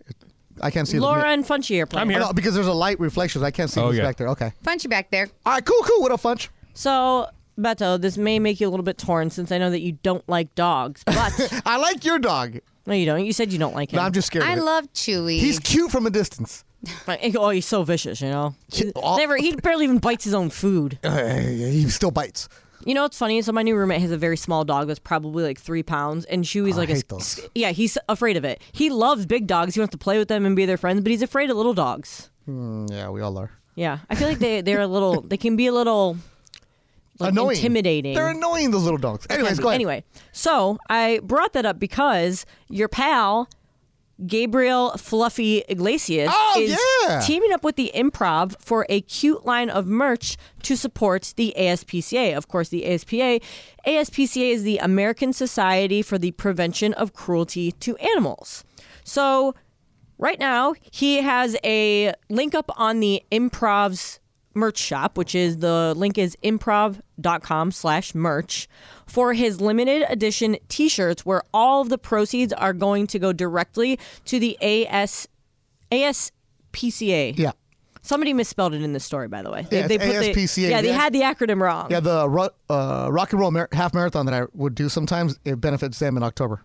[0.61, 0.99] I can't see.
[0.99, 2.03] Laura and Funchy are playing.
[2.03, 2.19] I'm here.
[2.21, 3.43] Oh, no, because there's a light reflection.
[3.43, 4.03] I can't see Oh, who's yeah.
[4.03, 4.29] back there.
[4.29, 4.53] Okay.
[4.63, 5.27] Funchy back there.
[5.45, 6.01] All right, cool, cool.
[6.01, 6.47] What up, Funch?
[6.73, 9.93] So, Beto, this may make you a little bit torn since I know that you
[10.03, 12.59] don't like dogs, but I like your dog.
[12.87, 13.25] no, you don't.
[13.25, 13.97] You said you don't like him.
[13.97, 14.45] No, I'm just scared.
[14.45, 14.63] I of it.
[14.63, 15.39] love Chewy.
[15.39, 16.63] He's cute from a distance.
[17.05, 18.55] But- oh, he's so vicious, you know.
[18.71, 19.37] Ki- all- Never.
[19.37, 20.99] He barely even bites his own food.
[21.03, 22.49] Uh, he still bites.
[22.85, 23.41] You know what's funny?
[23.41, 26.43] So my new roommate has a very small dog that's probably like three pounds, and
[26.43, 27.39] Chewy's Oh, I like a hate those.
[27.55, 27.69] yeah.
[27.71, 28.61] He's afraid of it.
[28.73, 29.75] He loves big dogs.
[29.75, 31.73] He wants to play with them and be their friends, but he's afraid of little
[31.73, 32.29] dogs.
[32.49, 33.51] Mm, yeah, we all are.
[33.75, 35.21] Yeah, I feel like they they're a little.
[35.21, 36.17] They can be a little
[37.23, 37.57] like, annoying.
[37.57, 38.13] intimidating.
[38.13, 38.71] They're annoying.
[38.71, 39.25] Those little dogs.
[39.29, 39.75] Anyways, go ahead.
[39.75, 43.47] Anyway, so I brought that up because your pal
[44.27, 46.77] Gabriel Fluffy Iglesias Oh, is
[47.09, 47.19] yeah.
[47.21, 52.38] teaming up with the Improv for a cute line of merch to support the ASPCA.
[52.38, 53.41] Of course, the ASPA
[53.88, 58.63] ASPCA is the American Society for the Prevention of Cruelty to Animals.
[59.03, 59.55] So
[60.19, 64.19] right now he has a link up on the improv's
[64.53, 68.67] merch shop which is the link is improv.com slash merch
[69.07, 73.99] for his limited edition t-shirts where all of the proceeds are going to go directly
[74.25, 75.27] to the as
[75.91, 77.51] aspca Yeah.
[78.05, 79.65] Somebody misspelled it in the story, by the way.
[79.71, 81.87] Yeah, they put the- ASPCA, yeah, they had the acronym wrong.
[81.89, 82.23] Yeah, the
[82.69, 86.17] uh, rock and roll mar- half marathon that I would do sometimes it benefits them
[86.17, 86.63] in October.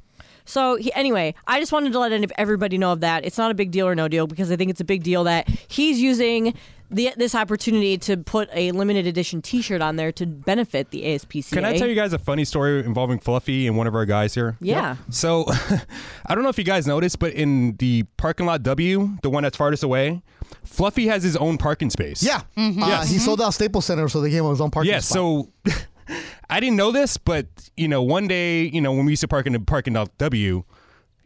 [0.49, 3.25] So he, anyway, I just wanted to let everybody know of that.
[3.25, 5.25] It's not a big deal or no deal because I think it's a big deal
[5.25, 6.55] that he's using
[6.91, 11.53] the, this opportunity to put a limited edition T-shirt on there to benefit the ASPCA.
[11.53, 14.33] Can I tell you guys a funny story involving Fluffy and one of our guys
[14.35, 14.57] here?
[14.59, 14.97] Yeah.
[15.11, 15.45] So,
[16.27, 19.43] I don't know if you guys noticed, but in the parking lot W, the one
[19.43, 20.23] that's farthest away,
[20.65, 22.23] Fluffy has his own parking space.
[22.23, 23.11] Yeah, uh, Yes.
[23.11, 25.15] he sold out Staples Center, so they gave him his own parking Yeah, spot.
[25.15, 25.53] so
[26.51, 29.29] I didn't know this, but you know, one day, you know, when we used to
[29.29, 30.65] park in the parking lot W,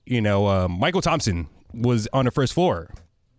[0.07, 2.91] you know, uh, Michael Thompson was on the first floor.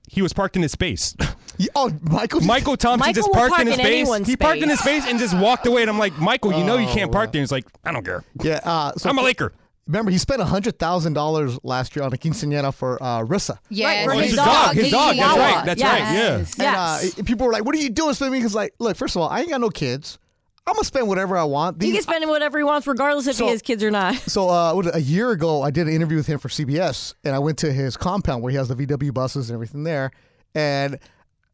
[0.10, 1.16] He was parked in his space.
[1.60, 2.42] Yeah, oh, Michael.
[2.42, 3.94] Michael Thompson Michael just parked park in his in space.
[4.02, 5.04] anyone's He parked in his space.
[5.04, 5.82] space and just walked away.
[5.84, 7.42] And I'm like, Michael, you know you Oh, can't park there.
[7.44, 8.24] He's like, I don't care.
[8.42, 9.54] Yeah, uh, so I'm a Laker.
[9.86, 13.60] Remember, he spent hundred thousand dollars last year on a quinceañera for uh, Rissa.
[13.70, 14.46] Yes, for Oh, his his dog.
[14.48, 14.76] dog.
[14.76, 15.16] His dog.
[15.16, 15.66] That's right.
[15.68, 16.02] That's Yes.
[16.02, 16.14] right.
[16.16, 16.38] Yeah.
[16.40, 17.14] Yes.
[17.14, 19.22] And uh, people were like, "What are you doing, spending?" Because like, "Look, first of
[19.22, 20.18] all, I ain't got no kids.
[20.66, 23.46] I'm gonna spend whatever I want." he can spend whatever he wants, regardless if So-
[23.46, 24.16] he has kids or not.
[24.16, 27.40] So uh, a year ago, I did an interview with him for CBS, and I
[27.40, 30.12] went to his compound where he has the VW buses and everything there,
[30.56, 31.00] and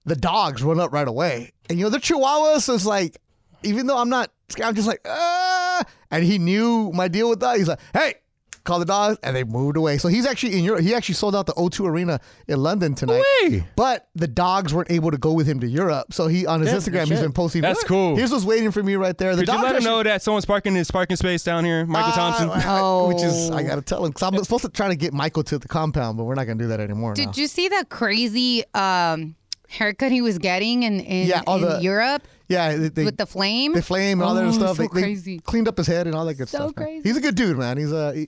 [0.06, 1.52] the dogs run up right away.
[1.70, 3.20] And you know the Chihuahuas is like,
[3.64, 4.32] even though I'm not,
[4.64, 5.84] I'm just like, ah.
[6.12, 7.58] And he knew my deal with that.
[7.58, 8.16] He's like, hey.
[8.64, 9.98] Call the dogs, and they moved away.
[9.98, 10.82] So he's actually in Europe.
[10.82, 13.24] He actually sold out the O2 Arena in London tonight.
[13.44, 13.66] way.
[13.76, 16.14] But the dogs weren't able to go with him to Europe.
[16.14, 17.62] So he on his Yeah, Instagram, he's been posting.
[17.62, 18.16] That's "Look, cool.
[18.16, 19.36] Here's what's waiting for me right there.
[19.36, 21.86] The Could you let him actually- know that someone's parking his parking space down here,
[21.86, 22.50] Michael Thompson?
[22.50, 25.44] uh, which is I gotta tell him because I'm supposed to try to get Michael
[25.44, 27.14] to the compound, but we're not gonna do that anymore.
[27.18, 27.26] now.
[27.26, 29.36] Did you see that crazy um,
[29.70, 33.18] haircut he was getting in, in, Yeah, all in the- Europe Yeah, they, they, with
[33.18, 33.74] the flame?
[33.74, 34.78] the flame and all that Oh, other stuff.
[34.78, 36.76] so they, they cleaned up his head and all that good So stuff.
[36.78, 36.86] man.
[36.86, 37.08] crazy.
[37.10, 37.78] He's a good dude, man.
[37.78, 38.14] He's a.
[38.14, 38.28] He,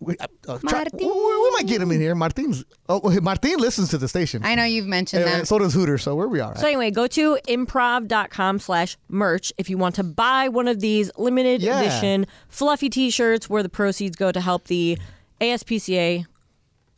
[0.00, 2.16] we, uh, uh, try, we, we might get him in here.
[2.16, 2.64] Martin's.
[2.88, 4.42] Oh, Martin listens to the station.
[4.44, 5.46] I know you've mentioned And, that.
[5.46, 5.96] so does Hooter.
[5.96, 6.56] So where we are.
[6.56, 11.12] So anyway, go to improv.com slash merch if you want to buy one of these
[11.16, 11.80] limited Yeah.
[11.80, 14.98] edition fluffy t-shirts where the proceeds go to help the
[15.40, 16.26] ASPCA.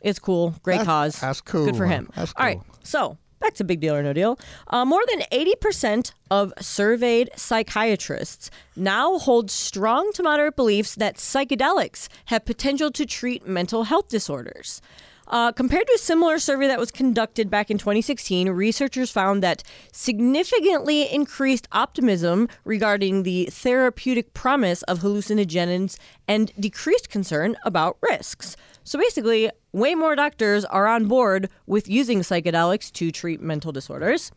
[0.03, 0.55] It's cool.
[0.62, 1.20] Great That's- cause.
[1.20, 2.09] that's cool, Good for him.
[2.16, 2.61] That's All right.
[2.83, 4.39] So back to big deal or no deal.
[4.69, 12.09] Uh, more than 80% of surveyed psychiatrists now hold strong to moderate beliefs that psychedelics
[12.27, 14.81] have potential to treat mental health disorders.
[15.29, 19.63] Uh, compared to a similar survey that was conducted back in 2016, researchers found that
[19.93, 28.57] significantly increased optimism regarding the therapeutic promise of hallucinogens and decreased concern about risks.
[28.85, 34.31] So basically, way more doctors are on board with using psychedelics to treat mental disorders.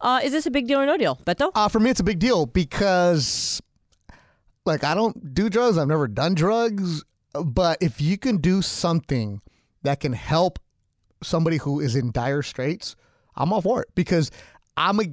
[0.00, 1.50] Uh, is this a big deal or no deal, Beto?
[1.54, 3.62] Uh, for me, it's a big deal because,
[4.66, 5.78] like, I don't do drugs.
[5.78, 7.02] I've never done drugs.
[7.32, 9.40] But if you can do something
[9.82, 10.58] that can help
[11.22, 12.94] somebody who is in dire straits,
[13.34, 14.30] I'm all for it because
[14.76, 15.04] I'm a.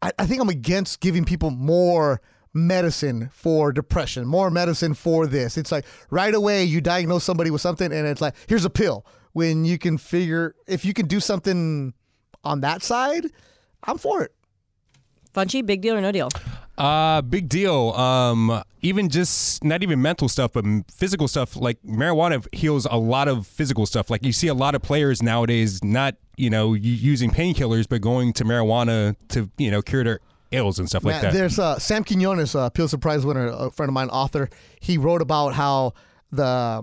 [0.00, 2.20] I, I think I'm against giving people more
[2.54, 5.56] medicine for depression, more medicine for this.
[5.56, 9.06] It's like right away you diagnose somebody with something and it's like, here's a pill.
[9.32, 11.94] When you can figure, if you can do something
[12.44, 13.26] on that side,
[13.84, 14.34] I'm for it.
[15.34, 16.28] Funchy, big deal or no deal?
[16.76, 17.90] Uh, big deal.
[17.92, 21.56] Um, even just not even mental stuff, but physical stuff.
[21.56, 24.10] Like marijuana heals a lot of physical stuff.
[24.10, 28.32] Like you see a lot of players nowadays not, you know, using painkillers, but going
[28.34, 30.20] to marijuana to, you know, cure their
[30.52, 31.32] ills and stuff like Man, that.
[31.32, 34.48] There's uh, Sam Quinones, uh, Pulitzer Prize winner, a friend of mine, author.
[34.80, 35.94] He wrote about how
[36.30, 36.82] the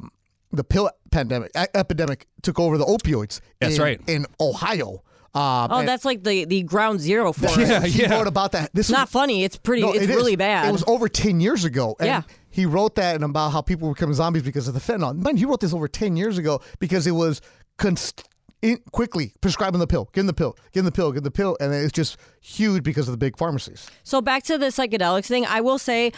[0.51, 3.39] the pill pandemic e- epidemic took over the opioids.
[3.59, 4.01] That's in, right.
[4.07, 5.03] in Ohio.
[5.35, 7.67] Um, Oh, and that's like the, the ground zero for it.
[7.67, 8.15] Yeah, he yeah.
[8.17, 8.71] wrote about that.
[8.73, 9.43] This It's not was, funny.
[9.43, 9.83] It's pretty.
[9.83, 10.15] No, it's it is.
[10.15, 10.67] really bad.
[10.67, 11.95] It was over 10 years ago.
[11.99, 12.21] And Yeah.
[12.51, 15.15] He wrote that and about how people were becoming zombies because of the fentanyl.
[15.15, 17.41] Man, he wrote this over 10 years ago because it was
[17.77, 18.27] const-
[18.61, 21.57] in, quickly prescribing the pill, give the pill, give the pill, give the pill.
[21.59, 23.89] And it's just huge because of the big pharmacies.
[24.03, 26.11] So back to the psychedelics thing, I will say,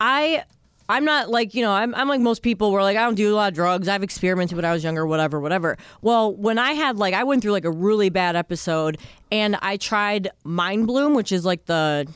[0.00, 0.44] I
[0.88, 3.32] I'm not like you know I'm I'm like most people where like I don't do
[3.32, 3.88] a lot of drugs.
[3.88, 5.76] I've experimented when I was younger, whatever, whatever.
[6.00, 8.98] Well, when I had like I went through like a really bad episode,
[9.32, 12.06] and I tried Mindbloom, which is like the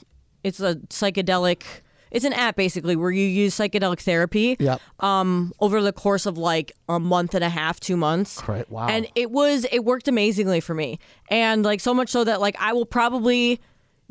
[0.44, 1.62] it's a psychedelic.
[2.10, 4.56] It's an app basically where you use psychedelic therapy.
[4.58, 4.80] Yep.
[5.00, 8.42] Um, over the course of like a month and a half, two months.
[8.46, 8.88] Right, wow.
[8.88, 12.56] And it was it worked amazingly for me, and like so much so that like
[12.58, 13.60] I will probably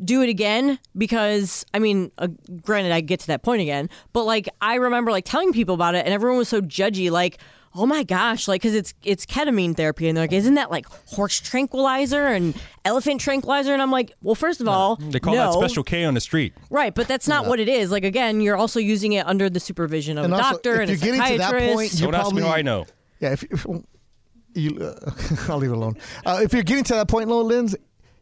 [0.02, 2.28] do it again because I mean, uh,
[2.62, 5.94] granted, I get to that point again, but like I remember like telling people about
[5.94, 7.38] it, and everyone was so judgy, like.
[7.72, 8.48] Oh my gosh!
[8.48, 12.54] Like, cause it's it's ketamine therapy, and they're like, "Isn't that like horse tranquilizer and
[12.84, 15.52] elephant tranquilizer?" And I'm like, "Well, first of all, they call no.
[15.52, 16.52] that special K on the street.
[16.68, 16.92] right?
[16.92, 17.92] But that's not what it is.
[17.92, 20.80] Like, again, you're also using it under the supervision of And a also, doctor if
[20.80, 21.74] and a you're getting to that psychiatrist.
[21.74, 22.86] point, you Don't ask me probably how I know.
[23.20, 23.66] Yeah, if, if
[24.54, 25.10] you, uh,
[25.48, 25.96] I'll leave it alone.
[26.26, 27.76] Uh, if you're getting to that point, though, Linz,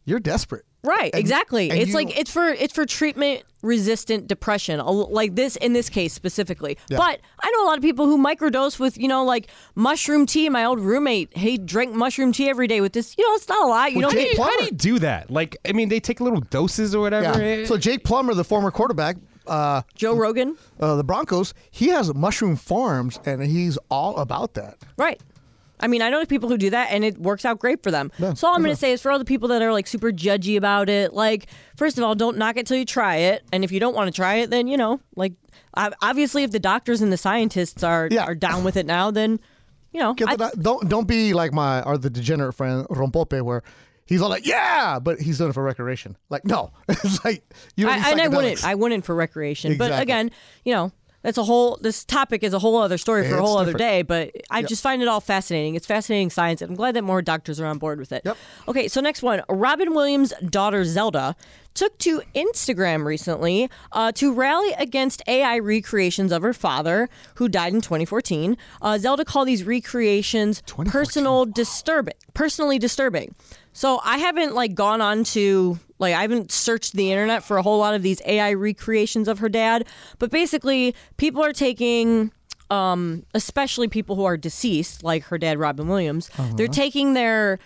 [0.04, 0.66] you're desperate.
[0.84, 1.70] Right, And- exactly.
[1.70, 5.88] and it's you- like it's for it's for treatment resistant depression, like this in this
[5.88, 6.78] case specifically.
[6.88, 6.98] Yeah.
[6.98, 10.48] But I know a lot of people who microdose with you know like mushroom tea.
[10.48, 13.16] My old roommate, he drank mushroom tea every day with this.
[13.18, 13.90] You know, it's not a lot.
[13.92, 15.30] You Well, don't Jake get How do you do that?
[15.30, 17.42] Like, I mean, they take little doses or whatever.
[17.44, 17.66] Yeah.
[17.66, 19.16] So Jake Plummer, the former quarterback,
[19.48, 20.56] uh, Joe Rogan.
[20.78, 24.76] uh, the Broncos, he has mushroom farms, and he's all about that.
[24.96, 25.20] Right.
[25.80, 28.10] I mean, I know people who do that and it works out great for them.
[28.18, 29.86] Yeah, so all I'm going to say is for all the people that are like
[29.86, 33.44] super judgy about it, like, first of all, don't knock it till you try it.
[33.52, 35.34] And if you don't want to try it, then, you know, like,
[36.02, 38.24] obviously, if the doctors and the scientists are, Yeah.
[38.24, 39.38] are down with it now, then,
[39.92, 43.62] you know, I- the, don't don't be like my or the degenerate friend Rompope, where
[44.04, 46.16] he's all like, "Yeah," but he's doing it for recreation.
[46.28, 47.42] Like, no, it's like
[47.76, 48.64] you don't I, and I wouldn't.
[48.64, 49.78] I wouldn't for recreation.
[49.78, 50.30] But again,
[50.64, 51.78] you know, that's a whole.
[51.80, 54.02] This topic is a whole other story for a It's whole other day.
[54.02, 55.74] But I just find it all fascinating.
[55.74, 58.22] It's fascinating science, and I'm glad that more doctors are on board with it.
[58.24, 58.36] Yep.
[58.68, 61.34] Okay, so next one, Robin Williams' daughter Zelda
[61.74, 67.72] took to Instagram recently uh, to rally against AI recreations of her father, who died
[67.72, 68.56] in 2014.
[68.82, 73.34] Uh, Zelda called these recreations personal disturbing, personally disturbing.
[73.78, 77.62] So I haven't like gone on to like I haven't searched the internet for a
[77.62, 79.86] whole lot of these AI recreations of her dad,
[80.18, 82.32] but basically people are taking
[82.70, 87.60] um especially people who are deceased like her dad Robin Williams, they're taking their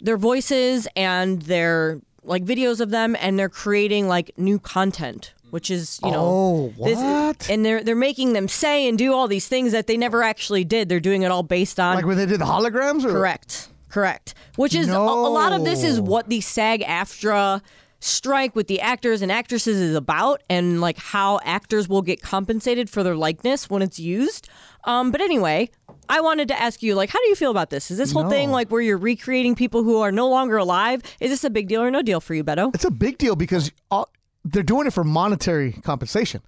[0.00, 5.70] their voices and their like videos of them and they're creating like new content which
[5.70, 7.50] is you know Oh, this- what?
[7.50, 10.64] and they're they're making them say and do all these things that they never actually
[10.64, 13.04] did they're doing it all based on like when they did the holograms.
[13.04, 13.12] Or?
[13.12, 13.68] Correct.
[13.88, 14.34] Correct.
[14.56, 17.62] Which is a, a lot of this is what the SAG AFTRA
[18.00, 22.88] strike with the actors and actresses is about and like how actors will get compensated
[22.88, 24.48] for their likeness when it's used.
[24.84, 25.68] Um, but anyway,
[26.08, 27.90] I wanted to ask you like how do you feel about this?
[27.90, 31.02] Is this whole thing like where you're recreating people who are no longer alive?
[31.20, 32.74] Is this a big deal or no deal for you, Beto?
[32.74, 34.10] It's a big deal because all,
[34.44, 36.42] they're doing it for monetary compensation.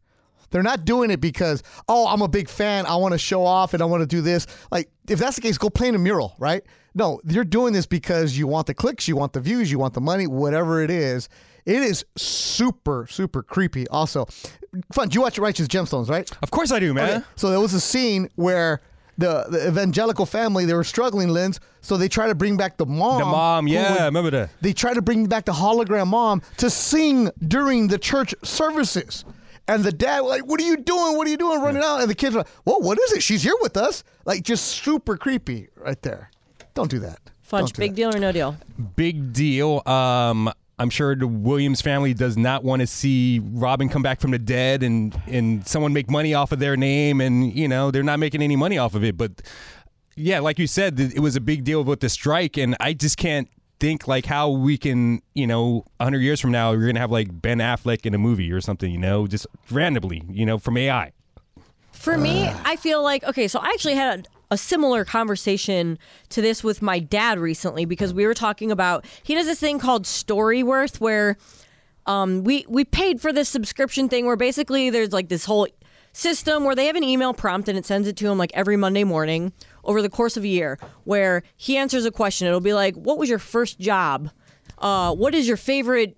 [0.50, 2.86] They're not doing it because, oh, I'm a big fan.
[2.86, 4.46] I want to show off and I want to do this.
[4.70, 6.62] Like, if that's the case, go paint a mural, right?
[6.94, 9.94] No, you're doing this because you want the clicks, you want the views, you want
[9.94, 11.28] the money, whatever it is.
[11.66, 13.86] It is super, super creepy.
[13.88, 14.26] Also,
[14.92, 15.08] fun.
[15.08, 16.28] Did you watch Righteous Gemstones, right?
[16.42, 17.10] Of course I do, man.
[17.18, 18.80] Okay, So there was a scene where
[19.18, 21.60] the, the evangelical family they were struggling, Lens.
[21.82, 23.18] So they try to bring back the mom.
[23.20, 24.50] The mom, yeah, would- remember that.
[24.62, 29.24] they try to bring back the hologram mom to sing during the church services.
[29.70, 31.16] And the dad, like, what are you doing?
[31.16, 32.00] What are you doing running out?
[32.00, 33.22] And the kids are like, well, what is it?
[33.22, 34.02] She's here with us.
[34.24, 36.30] Like, just super creepy right there.
[36.74, 37.20] Don't do that.
[37.42, 37.96] Fudge, Don't do big that.
[37.96, 38.56] deal or no deal?
[38.96, 39.82] Big deal.
[39.86, 44.30] Um, I'm sure the Williams family does not want to see Robin come back from
[44.30, 48.02] the dead and and someone make money off of their name, and you know they're
[48.02, 49.16] not making any money off of it.
[49.18, 49.42] But
[50.16, 53.18] yeah, like you said, it was a big deal with the strike, and I just
[53.18, 53.48] can't
[53.80, 57.28] think like how we can, you know, 100 years from now, you're gonna have like
[57.40, 61.12] Ben Affleck in a movie or something, you know, just randomly, you know, from AI.
[61.92, 63.48] For me, I feel like okay.
[63.48, 65.98] So I actually had a, a similar conversation
[66.30, 69.78] to this with my dad recently because we were talking about he does this thing
[69.78, 71.36] called Storyworth where
[72.06, 75.66] um, we we paid for this subscription thing where basically there's like this whole
[76.12, 78.76] system where they have an email prompt and it sends it to him like every
[78.76, 79.52] Monday morning
[79.84, 82.46] over the course of a year where he answers a question.
[82.46, 84.30] It'll be like, "What was your first job?
[84.78, 86.16] Uh, what is your favorite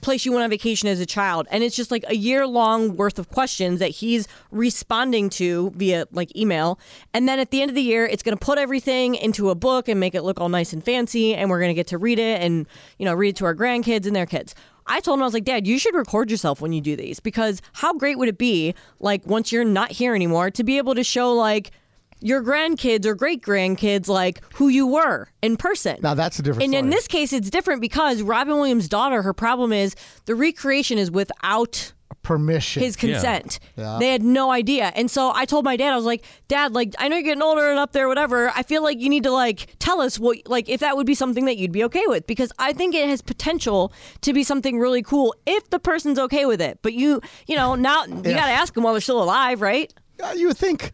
[0.00, 2.96] place you went on vacation as a child and it's just like a year long
[2.96, 6.78] worth of questions that he's responding to via like email
[7.12, 9.54] and then at the end of the year it's going to put everything into a
[9.54, 11.98] book and make it look all nice and fancy and we're going to get to
[11.98, 12.66] read it and
[12.98, 14.54] you know read it to our grandkids and their kids
[14.90, 17.20] I told him I was like, Dad, you should record yourself when you do these
[17.20, 20.94] because how great would it be, like once you're not here anymore, to be able
[20.94, 21.72] to show like
[22.20, 25.98] your grandkids or great grandkids like who you were in person.
[26.02, 29.32] Now, that's a different And in this case, it's different because Robin Williams' daughter, her
[29.32, 29.94] problem is
[30.26, 31.92] the recreation is without
[32.22, 32.82] Permission.
[32.82, 33.58] his consent.
[33.76, 33.96] Yeah.
[33.98, 34.92] They had no idea.
[34.94, 37.42] And so I told my dad, I was like, Dad, like, I know you're getting
[37.42, 38.50] older and up there, whatever.
[38.54, 41.14] I feel like you need to, like, tell us what, like, if that would be
[41.14, 43.92] something that you'd be okay with because I think it has potential
[44.22, 46.80] to be something really cool if the person's okay with it.
[46.82, 48.34] But you, you know, now you Yeah.
[48.34, 49.92] got to ask them while they're still alive, right?
[50.18, 50.90] Yeah, you would think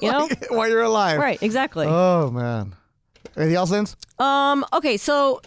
[0.00, 0.28] You know?
[0.50, 1.18] while you're alive.
[1.18, 1.86] right, exactly.
[1.88, 2.74] Oh, man.
[3.36, 3.96] Anything else, Lens?
[4.18, 4.64] Um.
[4.72, 4.96] Okay.
[4.96, 5.40] So,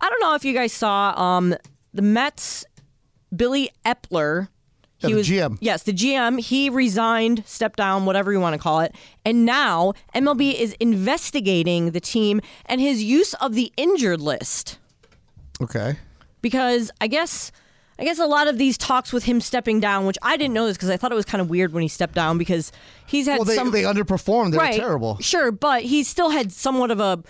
[0.00, 1.54] I don't know if you guys saw um
[1.94, 2.64] the Mets,
[3.34, 4.48] Billy Eppler.
[4.98, 5.58] Yeah, He the was GM.
[5.60, 6.38] Yes, the GM.
[6.40, 8.94] He resigned, stepped down, whatever you want to call it,
[9.24, 14.78] and now MLB is investigating the team and his use of the injured list
[15.62, 15.96] Okay.
[16.42, 17.50] because I guess.
[18.00, 20.66] I guess a lot of these talks with him stepping down, which I didn't know
[20.66, 22.72] this because I thought it was kind of weird when he stepped down because
[23.06, 24.52] he's had Well, they, some they underperformed.
[24.52, 24.74] They're right.
[24.80, 25.18] terrible.
[25.20, 27.22] Sure, but he still had somewhat of a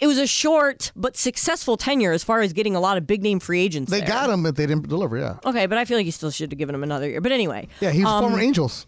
[0.00, 3.22] it was a short but successful tenure as far as getting a lot of big
[3.22, 3.90] name free agents.
[3.90, 4.08] They there.
[4.08, 5.16] got him, but they didn't deliver.
[5.16, 5.38] Yeah.
[5.44, 7.20] Okay, but I feel like you still should have given him another year.
[7.20, 8.86] But anyway, Yeah, he's um, former Angels.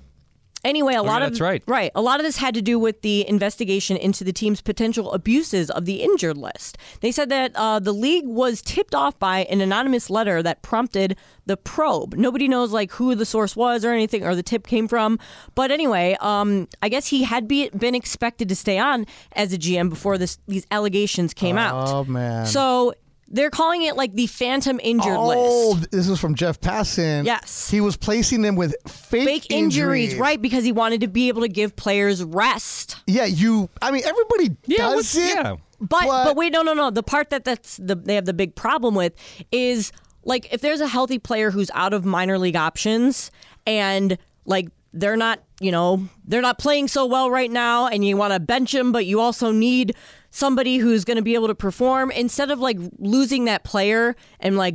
[0.64, 1.62] Anyway, a Oh, lot yeah, of right.
[1.66, 1.92] right.
[1.94, 5.70] A lot of this had to do with the investigation into the team's potential abuses
[5.70, 6.76] of the injured list.
[7.00, 11.16] They said that uh, the league was tipped off by an anonymous letter that prompted
[11.46, 12.14] the probe.
[12.14, 15.18] Nobody knows like who the source was or anything, or the tip came from.
[15.54, 19.58] But anyway, um, I guess he had be, been expected to stay on as a
[19.58, 21.88] GM before this these allegations came out.
[21.88, 22.46] Oh man.
[22.46, 22.94] So
[23.30, 25.90] they're calling it like the phantom injured oh, list.
[25.90, 27.24] this is from Jeff Passan.
[27.24, 27.70] Yes.
[27.70, 30.40] He was placing them with fake, Fake injuries, right?
[30.40, 32.96] Because he wanted to be able to give players rest.
[33.06, 33.68] Yeah, you.
[33.82, 35.34] I mean, everybody Yeah, does it.
[35.34, 35.56] yeah.
[35.80, 36.90] But, but wait, no, no, no.
[36.90, 39.14] The part that that's the they have the big problem with
[39.52, 39.92] is
[40.24, 43.30] like if there's a healthy player who's out of minor league options
[43.66, 48.16] and like they're not, you know, they're not playing so well right now, and you
[48.16, 49.94] want to bench him, but you also need
[50.30, 54.56] somebody who's going to be able to perform instead of like losing that player and
[54.56, 54.74] like,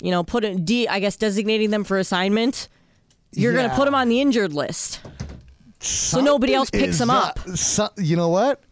[0.00, 2.68] you know, put it de I guess designating them for assignment.
[3.32, 5.00] You're going to put them on the injured list.
[5.80, 7.38] So nobody else picks him up.
[7.56, 8.62] so- you know what?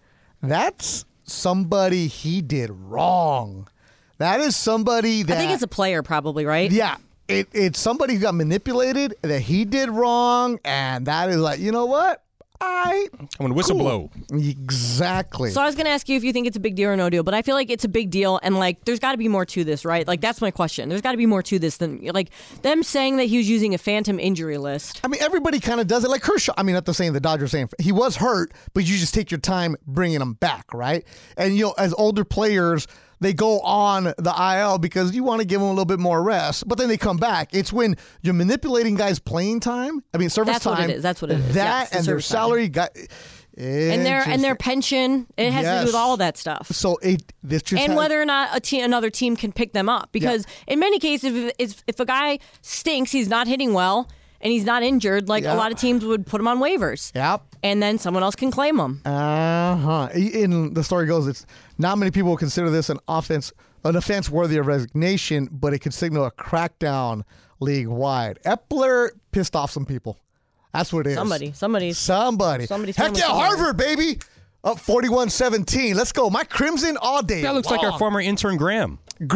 [0.42, 3.68] That's somebody he did wrong.
[4.18, 6.70] That is somebody that I think it's a player, probably, right?
[6.70, 6.96] yeah.
[7.30, 11.72] It, it's somebody who got manipulated that he did wrong, and that is like, you
[11.72, 12.22] know what?
[12.60, 14.10] I I'm gonna whistle blow.
[14.30, 15.50] exactly.
[15.50, 16.96] So I was going to ask you if you think it's a big deal or
[16.96, 19.18] no deal, but I feel like it's a big deal, and like there's got to
[19.18, 20.06] be more to this, right?
[20.06, 20.90] Like that's my question.
[20.90, 23.72] There's got to be more to this than like them saying that he was using
[23.72, 25.00] a phantom injury list.
[25.02, 26.10] I mean, everybody kind of does it.
[26.10, 26.52] Like Kershaw.
[26.58, 27.14] I mean, not the same.
[27.14, 30.74] The Dodgers saying he was hurt, but you just take your time bringing him back,
[30.74, 31.04] right?
[31.38, 32.86] And you know, as older players,
[33.20, 36.22] they go on the IL because you want to give them a little bit more
[36.22, 37.50] rest, but then they come back.
[37.54, 40.02] It's when you're manipulating guys' playing time.
[40.14, 40.78] I mean, service That's time.
[40.78, 41.02] what it is.
[41.02, 41.54] That's what it is.
[41.54, 42.36] That Yes, the and their service time.
[42.36, 42.90] salary got.
[43.58, 46.68] And their and their pension, it has to do with all of that stuff.
[46.68, 49.72] So it this just and has- whether or not a te- another team can pick
[49.74, 54.08] them up, because in many cases, if, if a guy stinks, he's not hitting well,
[54.40, 55.52] and he's not injured, like Yeah.
[55.54, 57.12] a lot of teams would put him on waivers.
[57.14, 57.42] Yep.
[57.62, 59.02] And then someone else can claim them.
[59.04, 60.08] Uh huh.
[60.14, 61.44] In the story goes, it's
[61.78, 63.52] not many people consider this an offense,
[63.84, 67.22] an offense worthy of resignation, but it could signal a crackdown
[67.60, 68.38] league wide.
[68.44, 70.18] Eppler pissed off some people.
[70.72, 71.16] That's what it is.
[71.16, 72.66] Somebody, somebody's Somebody.
[72.66, 73.24] Somebody's Heck yeah.
[73.24, 74.18] Harvard, baby.
[74.62, 75.96] Up 41 17.
[75.96, 76.28] Let's go.
[76.28, 77.40] My Crimson all day.
[77.42, 78.98] That looks like our former intern Graham.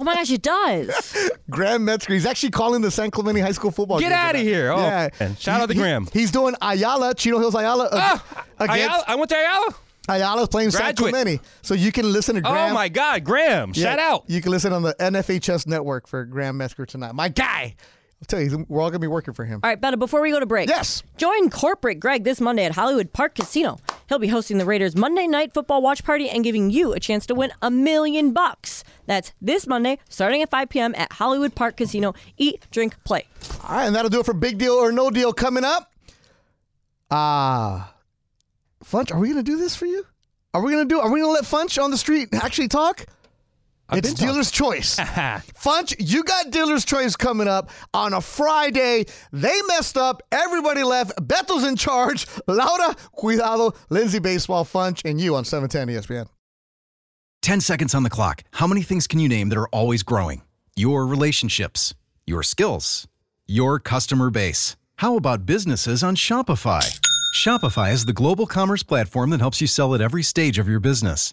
[0.00, 1.16] Oh my gosh, it does.
[1.50, 2.12] Graham Metzger.
[2.14, 4.44] He's actually calling the San Clemente High School football Get game outta tonight.
[4.50, 4.70] here.
[4.72, 5.08] Oh, yeah.
[5.18, 5.36] man.
[5.36, 6.06] Shout out to He- Graham.
[6.12, 7.86] He's doing Ayala, Chino Hills Ayala.
[7.86, 9.74] uh, Ah, against, Ayala, I went to Ayala.
[10.08, 11.12] Ayala's playing San Graduate.
[11.12, 11.42] Clemente.
[11.62, 12.70] So you can listen to Graham.
[12.70, 13.72] Oh my God, Graham!
[13.74, 14.24] Yeah, Shout out.
[14.28, 17.14] You can listen on the NFHS network for Graham Metzger tonight.
[17.14, 17.74] My guy.
[18.20, 19.60] I'll tell you, we're all going to be working for him.
[19.62, 20.68] All right, Betta, before we go to break.
[20.68, 21.02] Yes.
[21.18, 23.78] Join corporate Greg this Monday at Hollywood Park Casino.
[24.08, 27.26] He'll be hosting the Raiders Monday night football watch party and giving you a chance
[27.26, 28.82] to win a million bucks.
[29.06, 30.94] That's this Monday, starting at 5 p.m.
[30.96, 32.14] at Hollywood Park Casino.
[32.36, 33.26] Eat, drink, play.
[33.64, 35.92] All right, and that'll do it for Big Deal or No Deal coming up.
[37.10, 37.94] Ah,
[38.84, 40.06] Funch, are we going to do this for you?
[40.54, 41.00] Are we going to do?
[41.00, 43.06] Are we going to let Funch on the street actually talk?
[43.88, 44.26] I've it's talking.
[44.26, 44.96] dealer's choice.
[44.98, 49.06] Funch, you got dealer's choice coming up on a Friday.
[49.32, 50.22] They messed up.
[50.30, 51.26] Everybody left.
[51.26, 52.26] Beto's in charge.
[52.46, 53.72] Laura, cuidado.
[53.88, 56.28] Lindsay Baseball, Funch, and you on 710 ESPN.
[57.42, 58.42] 10 seconds on the clock.
[58.52, 60.42] How many things can you name that are always growing?
[60.76, 61.94] Your relationships,
[62.26, 63.08] your skills,
[63.46, 64.76] your customer base.
[64.96, 67.00] How about businesses on Shopify?
[67.34, 70.80] Shopify is the global commerce platform that helps you sell at every stage of your
[70.80, 71.32] business.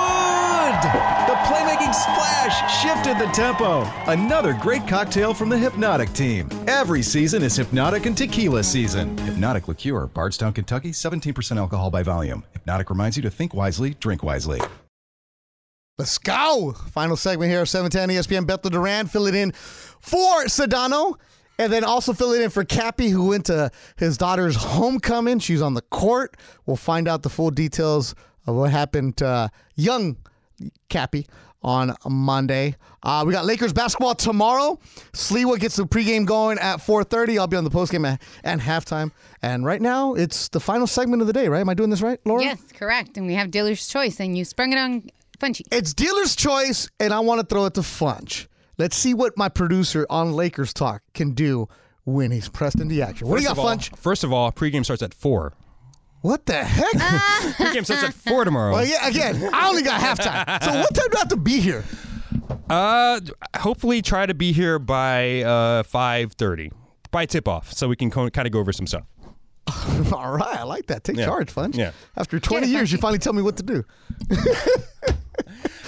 [1.91, 3.81] Splash shifted the tempo.
[4.07, 6.49] Another great cocktail from the Hpnotiq team.
[6.67, 9.15] Every season is Hpnotiq and Tequila season.
[9.17, 12.43] Hpnotiq Liqueur, Bardstown, Kentucky, 17% alcohol by volume.
[12.55, 14.61] Hpnotiq reminds you to think wisely, drink wisely.
[15.97, 16.73] Let's go.
[16.91, 18.45] Final segment here, 710 ESPN.
[18.47, 21.15] Beto Duran fill it in for Sedano.
[21.59, 25.39] And then also fill it in for Kappy, who went to his daughter's homecoming.
[25.39, 26.37] She's on the court.
[26.65, 28.15] We'll find out the full details
[28.47, 30.17] of what happened to uh, young
[30.89, 31.27] Kappy
[31.63, 32.75] on Monday.
[33.03, 34.79] Uh, we got Lakers basketball tomorrow.
[35.13, 37.39] Sliwa gets the pregame going at 4:30.
[37.39, 39.11] I'll be on the postgame at, and halftime.
[39.41, 41.47] And right now, it's the final segment of the day.
[41.47, 41.61] Right?
[41.61, 42.43] Am I doing this right, Laura?
[42.43, 43.17] Yes, correct.
[43.17, 45.09] And we have dealer's choice, and you sprung it on
[45.39, 45.61] Funchy.
[45.71, 48.47] It's dealer's choice, and I want to throw it to Funch.
[48.77, 51.67] Let's see what my producer on Lakers Talk can do
[52.03, 53.27] when he's pressed into action.
[53.27, 53.95] What do you got, all- Funch?
[53.95, 55.53] First of all, pregame starts at four.
[56.21, 56.91] What the heck?
[57.57, 58.73] Pregame starts at four tomorrow.
[58.73, 60.63] well, yeah, again, I only got halftime.
[60.63, 61.83] So what time do I have to be here?
[62.69, 63.19] Uh,
[63.57, 66.71] hopefully try to be here by uh five thirty,
[67.11, 69.03] by tip off, so we can kind of go over some stuff.
[70.13, 71.03] All right, I like that.
[71.03, 71.25] Take Yeah.
[71.25, 71.75] charge, Funch.
[71.75, 71.91] Yeah.
[72.17, 73.83] After 20 years, you finally tell me what to do.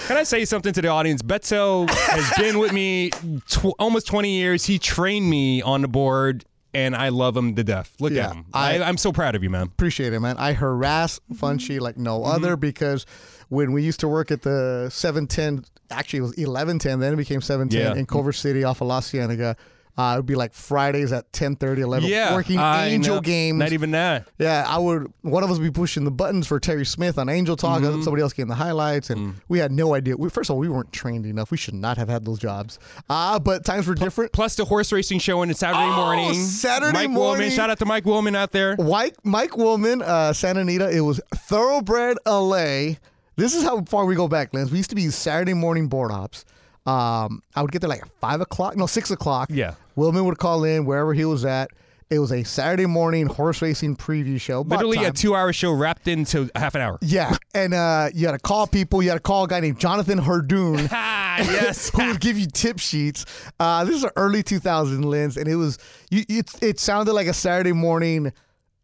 [0.06, 1.22] Can I say something to the audience?
[1.22, 3.10] Beto has been with me
[3.48, 4.64] tw- almost 20 years.
[4.64, 6.44] He trained me on the board,
[6.74, 7.94] and I love him to death.
[8.00, 8.46] Look Yeah, at him.
[8.52, 9.62] I, I- I'm so proud of you, man.
[9.66, 10.36] Appreciate it, man.
[10.38, 12.30] I harass Funchy like no Mm-hmm.
[12.32, 13.06] other because
[13.48, 17.40] when we used to work at the 710, actually it was 1110, then it became
[17.40, 17.98] 710 Yeah.
[17.98, 19.56] in Culver City off of La Cienega.
[19.96, 23.20] Uh, it would be like Fridays at 10 11, Yeah, working I Angel know.
[23.20, 23.58] games.
[23.60, 24.26] Not even that.
[24.38, 25.12] Yeah, I would.
[25.22, 27.80] One of us would be pushing the buttons for Terry Smith on Angel Talk.
[27.82, 28.02] Mm-hmm.
[28.02, 29.12] Somebody else getting the highlights, Mm.
[29.12, 30.16] and we had no idea.
[30.16, 31.52] We, first of all, we weren't trained enough.
[31.52, 32.80] We should not have had those jobs.
[33.08, 34.32] Ah, but times were different.
[34.32, 36.34] Plus the horse racing show on Saturday Oh, morning.
[36.34, 37.50] Saturday Mike morning.
[37.50, 37.54] Willman.
[37.56, 38.76] Shout out to Mike Willman out there.
[38.78, 40.90] Mike Mike Willman, uh, Santa Anita.
[40.90, 42.96] It was Thoroughbred LA.
[43.36, 44.70] This is how far we go back, Lance.
[44.72, 46.44] We used to be Saturday morning board ops.
[46.86, 49.48] Um, I would get there like five o'clock, no six o'clock.
[49.52, 49.74] Yeah.
[49.96, 51.70] Willman would call in wherever he was at.
[52.10, 54.60] It was a Saturday morning horse racing preview show.
[54.60, 56.98] about Literally a two-hour show wrapped into half an hour.
[57.00, 59.02] Yeah, and uh, you had to call people.
[59.02, 60.88] You had to call a guy named Jonathan Hardoon.
[61.36, 61.90] Ah, yes.
[61.96, 63.24] who would give you tip sheets.
[63.58, 65.78] Uh, this is an early 2000 lens, and it was
[66.08, 68.32] you, it, it sounded like a Saturday morning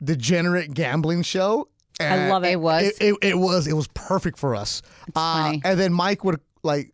[0.03, 1.69] degenerate gambling show.
[2.01, 2.53] I love it.
[2.53, 2.83] It was.
[2.83, 4.83] It, it, it was it was perfect for us.
[5.15, 5.63] Uh, funny.
[5.65, 6.93] and then Mike would like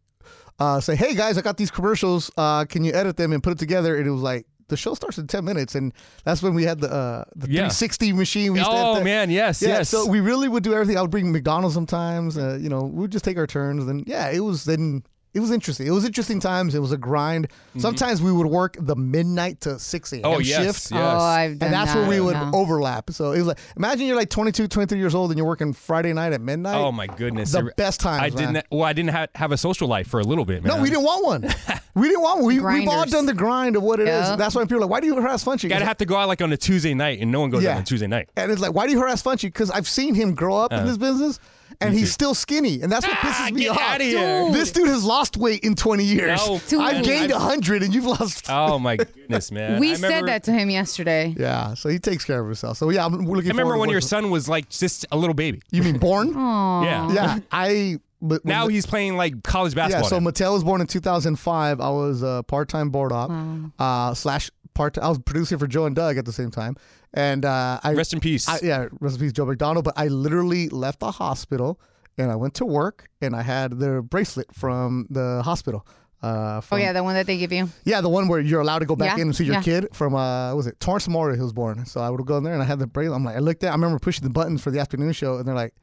[0.59, 2.30] uh, say, "Hey guys, I got these commercials.
[2.36, 4.46] Uh, can you edit them and put it together?" And it was like.
[4.68, 5.92] The show starts in ten minutes, and
[6.24, 7.68] that's when we had the uh, the Yeah.
[7.68, 8.52] 360 machine.
[8.52, 9.88] We Oh man, yes, yeah, yes.
[9.90, 10.98] so we really would do everything.
[10.98, 12.36] I would bring McDonald's sometimes.
[12.36, 13.86] Uh, you know, we would just take our turns.
[13.86, 15.04] And yeah, it was then.
[15.37, 15.87] It was interesting.
[15.87, 16.74] It was interesting times.
[16.74, 17.49] It was a grind.
[17.76, 20.22] Sometimes we would work the midnight to six a.m.
[20.22, 20.32] Mm-hmm.
[20.34, 20.93] Oh, yes, shift.
[20.93, 20.93] yes.
[20.93, 22.01] Oh, I've done And that's that.
[22.01, 22.51] where we would yeah.
[22.55, 23.11] overlap.
[23.11, 26.14] So it was like, imagine you're like 22, 23 years old and you're working Friday
[26.14, 26.76] night at midnight.
[26.76, 27.53] Oh my goodness.
[27.53, 28.64] The best times, I didn't.
[28.70, 30.74] Well, I didn't ha- have a social life for a little bit, man.
[30.74, 31.43] No, we didn't want one.
[31.95, 32.47] we didn't want one.
[32.47, 34.28] We, we've all done the grind of what it is.
[34.28, 34.37] Yeah.
[34.37, 35.64] That's why people are like, why do you harass Funchy?
[35.64, 37.62] You gotta have to go out like on a Tuesday night, and no one goes
[37.66, 38.30] out on a Tuesday night.
[38.39, 39.43] And it's like, why do you harass Funchy?
[39.43, 41.39] Because I've seen him grow up in this business,
[41.81, 43.29] and he's still skinny, and that's what Uh-huh.
[43.33, 43.79] Ah, pisses me off.
[43.79, 44.51] outta here.
[44.53, 46.41] This dude has lost weight in 20 years.
[46.47, 46.81] No.
[46.81, 48.47] I've gained I've- 100, and you've lost.
[48.66, 49.81] Oh my goodness, man!
[49.81, 51.35] We I said that to him yesterday.
[51.39, 52.77] yeah, so he takes care of himself.
[52.79, 53.51] So yeah, I'm looking.
[53.51, 55.61] I remember forward to when your working- son was like just a little baby.
[55.70, 56.29] You mean born?
[56.85, 57.12] Yeah.
[57.12, 57.99] Yeah, I.
[58.22, 60.01] But when Now the- he's playing like college basketball.
[60.01, 60.33] Yeah, basketball.
[60.33, 60.51] so now.
[60.51, 61.81] Mattel was born in 2005.
[61.81, 63.31] I was a part-time board op
[63.79, 64.97] uh, slash part.
[64.99, 66.77] I was producing for Joe and Doug at the same time,
[67.14, 68.49] and uh, I Rest in peace.
[68.49, 69.83] I, yeah, rest in peace, Joe McDonnell.
[69.83, 71.81] But I literally left the hospital
[72.18, 75.87] and I went to work, and I had the bracelet from the hospital.
[76.22, 77.68] Uh, Oh yeah, the one that they give you.
[77.85, 79.62] yeah, the one where you're allowed to go back Yeah, in and see your yeah.
[79.62, 81.37] kid from uh, what was it Torrance Memorial?
[81.37, 83.16] He was born, so I would go in there and I had the bracelet.
[83.16, 85.47] I'm like, I looked at, I remember pushing the buttons for the afternoon show, and
[85.47, 85.74] they're like,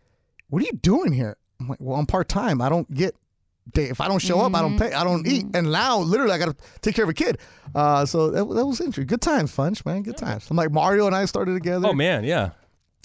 [0.49, 2.61] "What are you doing here?" I'm like, "Well, I'm part time.
[2.61, 3.15] I don't get."
[3.71, 3.85] Day.
[3.85, 4.91] If I don't show up, I don't pay.
[4.93, 5.45] I don't eat.
[5.53, 7.37] And now, literally, I got to take care of a kid.
[7.73, 9.07] Uh, so that, that was interesting.
[9.07, 10.03] Good times, Funch, man.
[10.03, 10.47] Good times.
[10.51, 11.87] I'm like Mario and I started together.
[11.87, 12.51] oh man, yeah.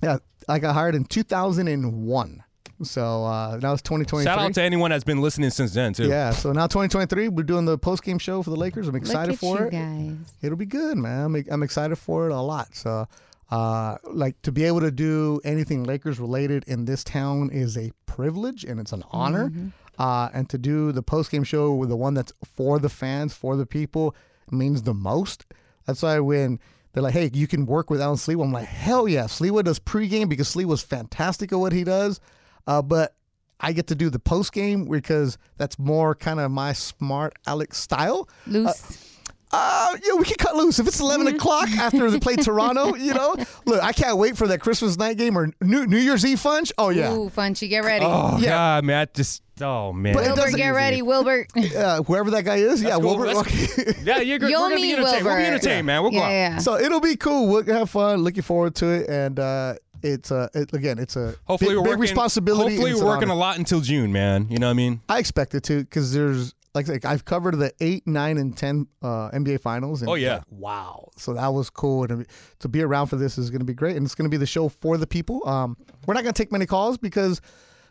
[0.02, 2.42] Yeah, I got hired in 2001.
[2.82, 4.24] So uh, now it's 2023.
[4.24, 6.06] Shout out to anyone that's been listening since then too.
[6.08, 8.86] yeah, so now 2023, we're doing the post game show for the Lakers.
[8.86, 9.70] I'm Look excited at for you it.
[9.72, 10.16] guys.
[10.42, 11.24] It'll be good, man.
[11.24, 12.74] I'm, I'm excited for it a lot.
[12.76, 13.08] So,
[13.50, 17.90] uh, like to be able to do anything Lakers related in this town is a
[18.06, 19.50] privilege and it's an honor.
[19.98, 23.34] Uh, and to do the post game show with the one that's for the fans,
[23.34, 24.14] for the people,
[24.50, 25.44] means the most.
[25.86, 26.60] That's why when
[26.92, 29.78] they're like, "Hey, you can work with Allen Sliwa," I'm like, "Hell yeah!" Sliwa does
[29.80, 32.20] pregame because Sliwa's fantastic at what he does.
[32.66, 33.16] Uh, but
[33.60, 37.78] I get to do the post game because that's more kind of my smart Alex
[37.78, 38.28] style.
[38.46, 39.04] Loose.
[39.50, 40.78] Uh, yeah, we can cut loose.
[40.78, 43.34] If it's 11 o'clock after they play Toronto, you know,
[43.64, 46.70] look, I can't wait for that Christmas night game or New, New Year's Eve funch.
[46.76, 47.14] Oh, yeah.
[47.14, 48.04] Ooh, Funchy, get ready.
[48.06, 48.50] Oh Yeah.
[48.50, 50.14] god, man, I just oh man.
[50.14, 51.02] But it Wilbur, doesn't- get ready.
[51.02, 51.46] Wilbur.
[51.78, 53.26] Uh, whoever that guy is, yeah, Let's go, Wilbur.
[53.34, 53.92] let's- okay.
[54.04, 54.50] yeah, you're good.
[54.50, 55.24] You'll We're gonna be meet entertained.
[55.24, 55.52] We'll be Wilbur.
[55.54, 56.02] entertained, man.
[56.02, 56.30] We'll go yeah, out.
[56.30, 56.58] yeah.
[56.58, 57.48] So it'll be cool.
[57.48, 58.20] We'll have fun.
[58.24, 59.08] Looking forward to it.
[59.08, 62.70] And uh, it's, uh, it, again, it's a Hopefully big, we're big working, responsibility.
[62.74, 63.36] Hopefully it's we're an working honor.
[63.38, 64.46] a lot until June, man.
[64.50, 65.00] You know what I mean?
[65.08, 68.86] I expect it to because there's like, like I've covered the eight, nine, and ten
[69.02, 70.02] uh, NBA finals.
[70.02, 70.34] And Oh, yeah.
[70.34, 71.08] like, wow!
[71.16, 72.26] So that was cool, and
[72.60, 74.36] to be around for this is going to be great, and it's going to be
[74.36, 75.46] the show for the people.
[75.48, 77.40] Um, we're not going to take many calls because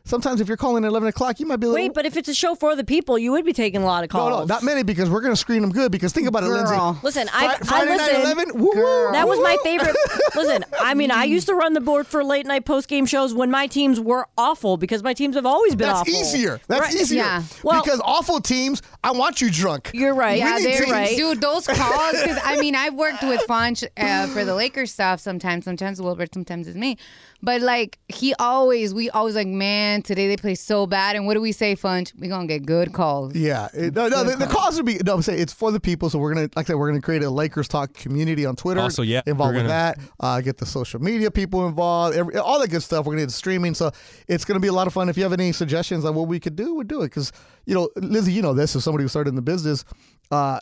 [0.07, 1.83] sometimes if you're calling at 11 o'clock, you might be a little.
[1.85, 4.03] Wait, but if it's a show for the people, you would be taking a lot
[4.03, 4.47] of calls.
[4.47, 5.91] no, not many because we're going to screen them good.
[5.91, 6.75] Because think about it, Lindsay.
[6.75, 6.99] Girl.
[7.03, 8.21] Listen, Fri- I, I Friday night listen.
[8.21, 8.57] 11.
[8.59, 9.95] Woo, woo, That was woo, my favorite.
[10.35, 13.33] Listen, I mean, I used to run the board for late night post game shows
[13.33, 16.05] when my teams were awful because my teams have always been awful.
[16.05, 16.37] That's awful.
[16.37, 16.59] easier.
[16.67, 16.93] That's Right.
[16.93, 17.17] easier.
[17.23, 17.43] Yeah.
[17.63, 19.91] Well- because awful teams, I want you drunk.
[19.93, 20.37] You're right.
[20.37, 21.15] Yeah, they're to- right.
[21.15, 25.21] Dude, those calls, because I mean, I've worked with Funch uh, for the Lakers stuff
[25.21, 25.63] sometimes.
[25.63, 26.97] Sometimes Wilbert, sometimes it's me.
[27.41, 31.15] But like, he always, we always like, man, today they play so bad.
[31.15, 32.11] And what do we say, Funch?
[32.19, 33.33] We're going to get good calls.
[33.33, 34.25] Yeah, it- no, no.
[34.25, 35.13] The, the cause would be no.
[35.15, 36.09] I'm saying it's for the people.
[36.09, 38.81] So we're gonna, like I said, we're gonna create a Lakers talk community on Twitter.
[38.81, 39.99] Also, yeah, involved we're with that.
[40.19, 42.17] Uh, get the social media people involved.
[42.17, 43.05] Every, all that good stuff.
[43.05, 43.73] We're gonna get the streaming.
[43.73, 43.91] So
[44.27, 45.07] it's gonna be a lot of fun.
[45.07, 47.05] If you have any suggestions on what we could do, we'd do it.
[47.05, 47.31] Because
[47.65, 49.83] you know, Lizzie, you know this as somebody who started in the business.
[50.31, 50.59] Uh,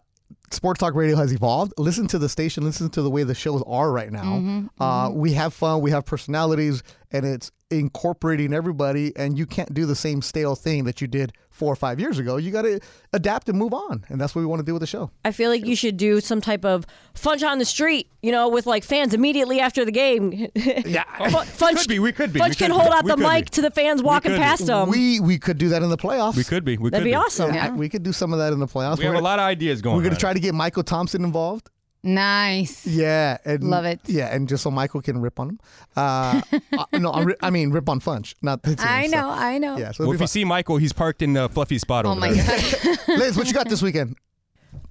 [0.52, 1.74] Sports Talk Radio has evolved.
[1.78, 2.64] Listen to the station.
[2.64, 4.70] Listen to the way the shows are right now.
[4.80, 5.82] uh, We have fun.
[5.82, 6.82] We have personalities,
[7.12, 9.16] and it's incorporating everybody.
[9.16, 12.20] And you can't do the same stale thing that you did four or five years
[12.20, 12.36] ago.
[12.38, 12.80] You got to
[13.14, 15.10] adapt and move on, and that's what we want to do with the show.
[15.24, 18.50] I feel like you should do some type of Funch on the street, you know,
[18.50, 20.48] with like fans immediately after the game.
[20.86, 21.04] Yeah.
[21.06, 23.20] Funch, Could be, we could be, Funch we can could hold be, out the could
[23.24, 23.30] be.
[23.30, 24.90] mic to the fans walking past them.
[24.90, 26.36] we we could do that in the playoffs.
[26.36, 26.78] We could be.
[26.78, 27.54] We That'd could be awesome.
[27.54, 28.98] Yeah, we could do some of that in the playoffs.
[28.98, 29.96] We have We're a lot of ideas going.
[29.96, 30.18] We're going on.
[30.18, 31.70] to try to get Michael Thompson involved.
[32.06, 32.86] Nice.
[32.86, 34.00] Yeah, and Love it.
[34.06, 35.60] Yeah, and just so Michael can rip on him.
[35.96, 36.42] Uh,
[36.78, 38.86] uh, no, I, ri- I mean rip on Funch, not the team.
[38.88, 39.78] I so- know, I know.
[39.78, 42.20] Yeah, so Well, if be you see Michael, he's parked in the fluffy spot over
[42.22, 42.30] there.
[42.30, 42.96] Oh over my there.
[43.08, 43.08] God.
[43.20, 44.16] Liz, what you got this weekend?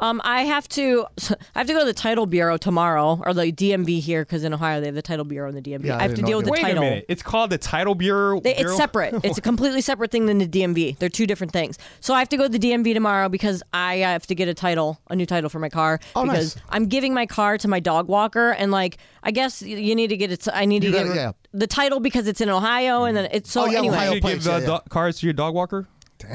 [0.01, 1.07] Um, I have to,
[1.55, 4.53] I have to go to the title bureau tomorrow, or the DMV here, because in
[4.55, 5.85] Ohio they have the title bureau and the DMV.
[5.85, 6.83] Yeah, I I have to deal with the Wait title.
[6.83, 7.07] a minute.
[7.09, 8.41] It's called the Title Bureau.
[8.41, 8.77] They, it's Bureau?
[8.77, 9.15] separate.
[9.25, 10.99] It's a completely separate thing than the DMV.
[10.99, 11.79] They're two different things.
[12.01, 14.55] So I have to go to the DMV tomorrow because I have to get a
[14.55, 16.01] title, a new title for my car.
[16.17, 16.65] Oh, because nice.
[16.71, 20.09] I'm giving my car to my dog walker, and like I guess y- you need
[20.09, 20.47] to get it.
[20.53, 21.33] I need to You get gotta- yeah.
[21.53, 23.97] the title because it's in Ohio, and then it's so Oh, yeah, anyway.
[23.97, 24.79] Ohio You plates, give the yeah, yeah.
[24.85, 25.87] do- cars to your dog walker.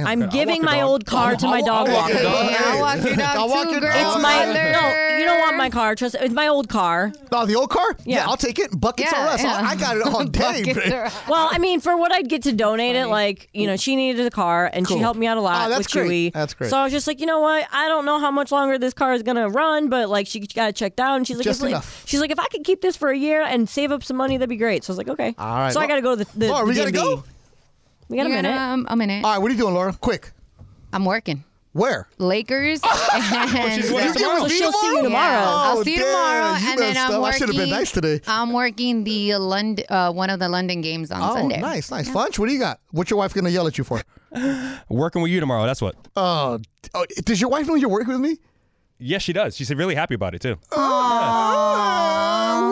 [0.06, 0.90] I'm giving my dog.
[0.90, 2.14] old car to my I'll- dog I'll walker.
[2.22, 2.46] dog.
[2.48, 3.92] Hey, I'll walk your dog I'll walk too, your girl.
[3.96, 4.72] It's my Mother.
[4.72, 5.18] no.
[5.20, 5.96] You don't want my car.
[5.96, 6.16] Trust.
[6.20, 7.12] It's my old car.
[7.32, 7.96] Oh, the old car?
[8.06, 8.26] Yeah.
[8.28, 8.80] I'll take it.
[8.80, 9.44] Buckets Yeah, on us.
[9.44, 9.62] yeah.
[9.66, 10.64] I got it on day.
[10.74, 13.78] Buckets are- Well, I mean, for what I'd get to donate it, like you know,
[13.78, 14.98] she needed a car and Cool.
[14.98, 16.32] she helped me out a ah, lot Oh, that's with great.
[16.32, 16.34] Chewy.
[16.34, 16.70] That's great.
[16.70, 17.68] So I was just like, you know what?
[17.72, 20.70] I don't know how much longer this car is gonna run, but like she got
[20.70, 22.04] it checked out, and she's like, Just if, like- enough.
[22.06, 24.38] she's like, if I could keep this for a year and save up some money,
[24.38, 24.84] that'd be great.
[24.84, 25.36] So I was like, okay.
[25.38, 25.74] All right.
[25.74, 26.94] So I got to go to the, the, Laura, the we gotta DMV.
[26.94, 27.24] go?
[28.10, 28.50] We got a minute.
[28.50, 29.24] gotta, um, a minute.
[29.24, 29.94] All right, what are you doing, Laura?
[29.94, 30.32] Quick.
[30.92, 31.44] I'm working.
[31.74, 32.10] Where?
[32.18, 32.82] Lakers.
[33.12, 34.42] Oh, and, she's working tomorrow?
[34.42, 35.12] So she'll see you tomorrow.
[35.32, 37.24] Yeah, I'll Oh, see you damn, tomorrow, you and then messed I'm up.
[37.24, 38.22] I should've been nice today.
[38.28, 41.60] I'm working the London, uh, one of the London games on Oh, Sunday.
[41.60, 42.10] nice, nice.
[42.10, 42.80] Funch, what do you got?
[42.92, 44.02] What's your wife going to yell at you for?
[44.90, 45.66] Working with you tomorrow.
[45.66, 45.96] That's what.
[46.16, 46.60] Oh,
[46.94, 48.38] oh, does your wife know you're working with me?
[49.00, 49.56] Yes, she does.
[49.56, 50.58] She's really happy about it too.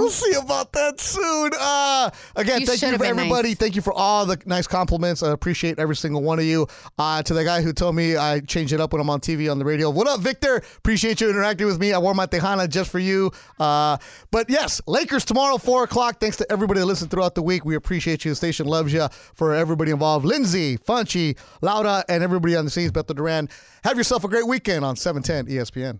[0.08, 1.51] We'll see about that soon.
[1.60, 3.49] Uh, again, You thank you should've for been everybody.
[3.49, 3.58] nice.
[3.58, 5.22] Thank you for all the nice compliments.
[5.22, 6.66] I appreciate every single one of you.
[6.97, 9.51] Uh, to the guy who told me I change it up when I'm on TV
[9.51, 9.89] on the radio.
[9.89, 10.64] What up, Victor?
[10.78, 11.91] Appreciate you interacting with me.
[11.91, 13.32] I wore my Tejana just for you.
[13.60, 13.97] Uh,
[14.32, 16.22] but yes, Lakers tomorrow, 4 o'clock.
[16.22, 17.66] Thanks to everybody that listened throughout the week.
[17.66, 18.32] We appreciate you.
[18.32, 19.10] The station loves you.
[19.34, 23.49] For everybody involved, Lindsay, Funchy, Laura, and everybody on the scenes, Beto Duran.
[23.84, 25.99] Have yourself a great weekend on 710 ESPN.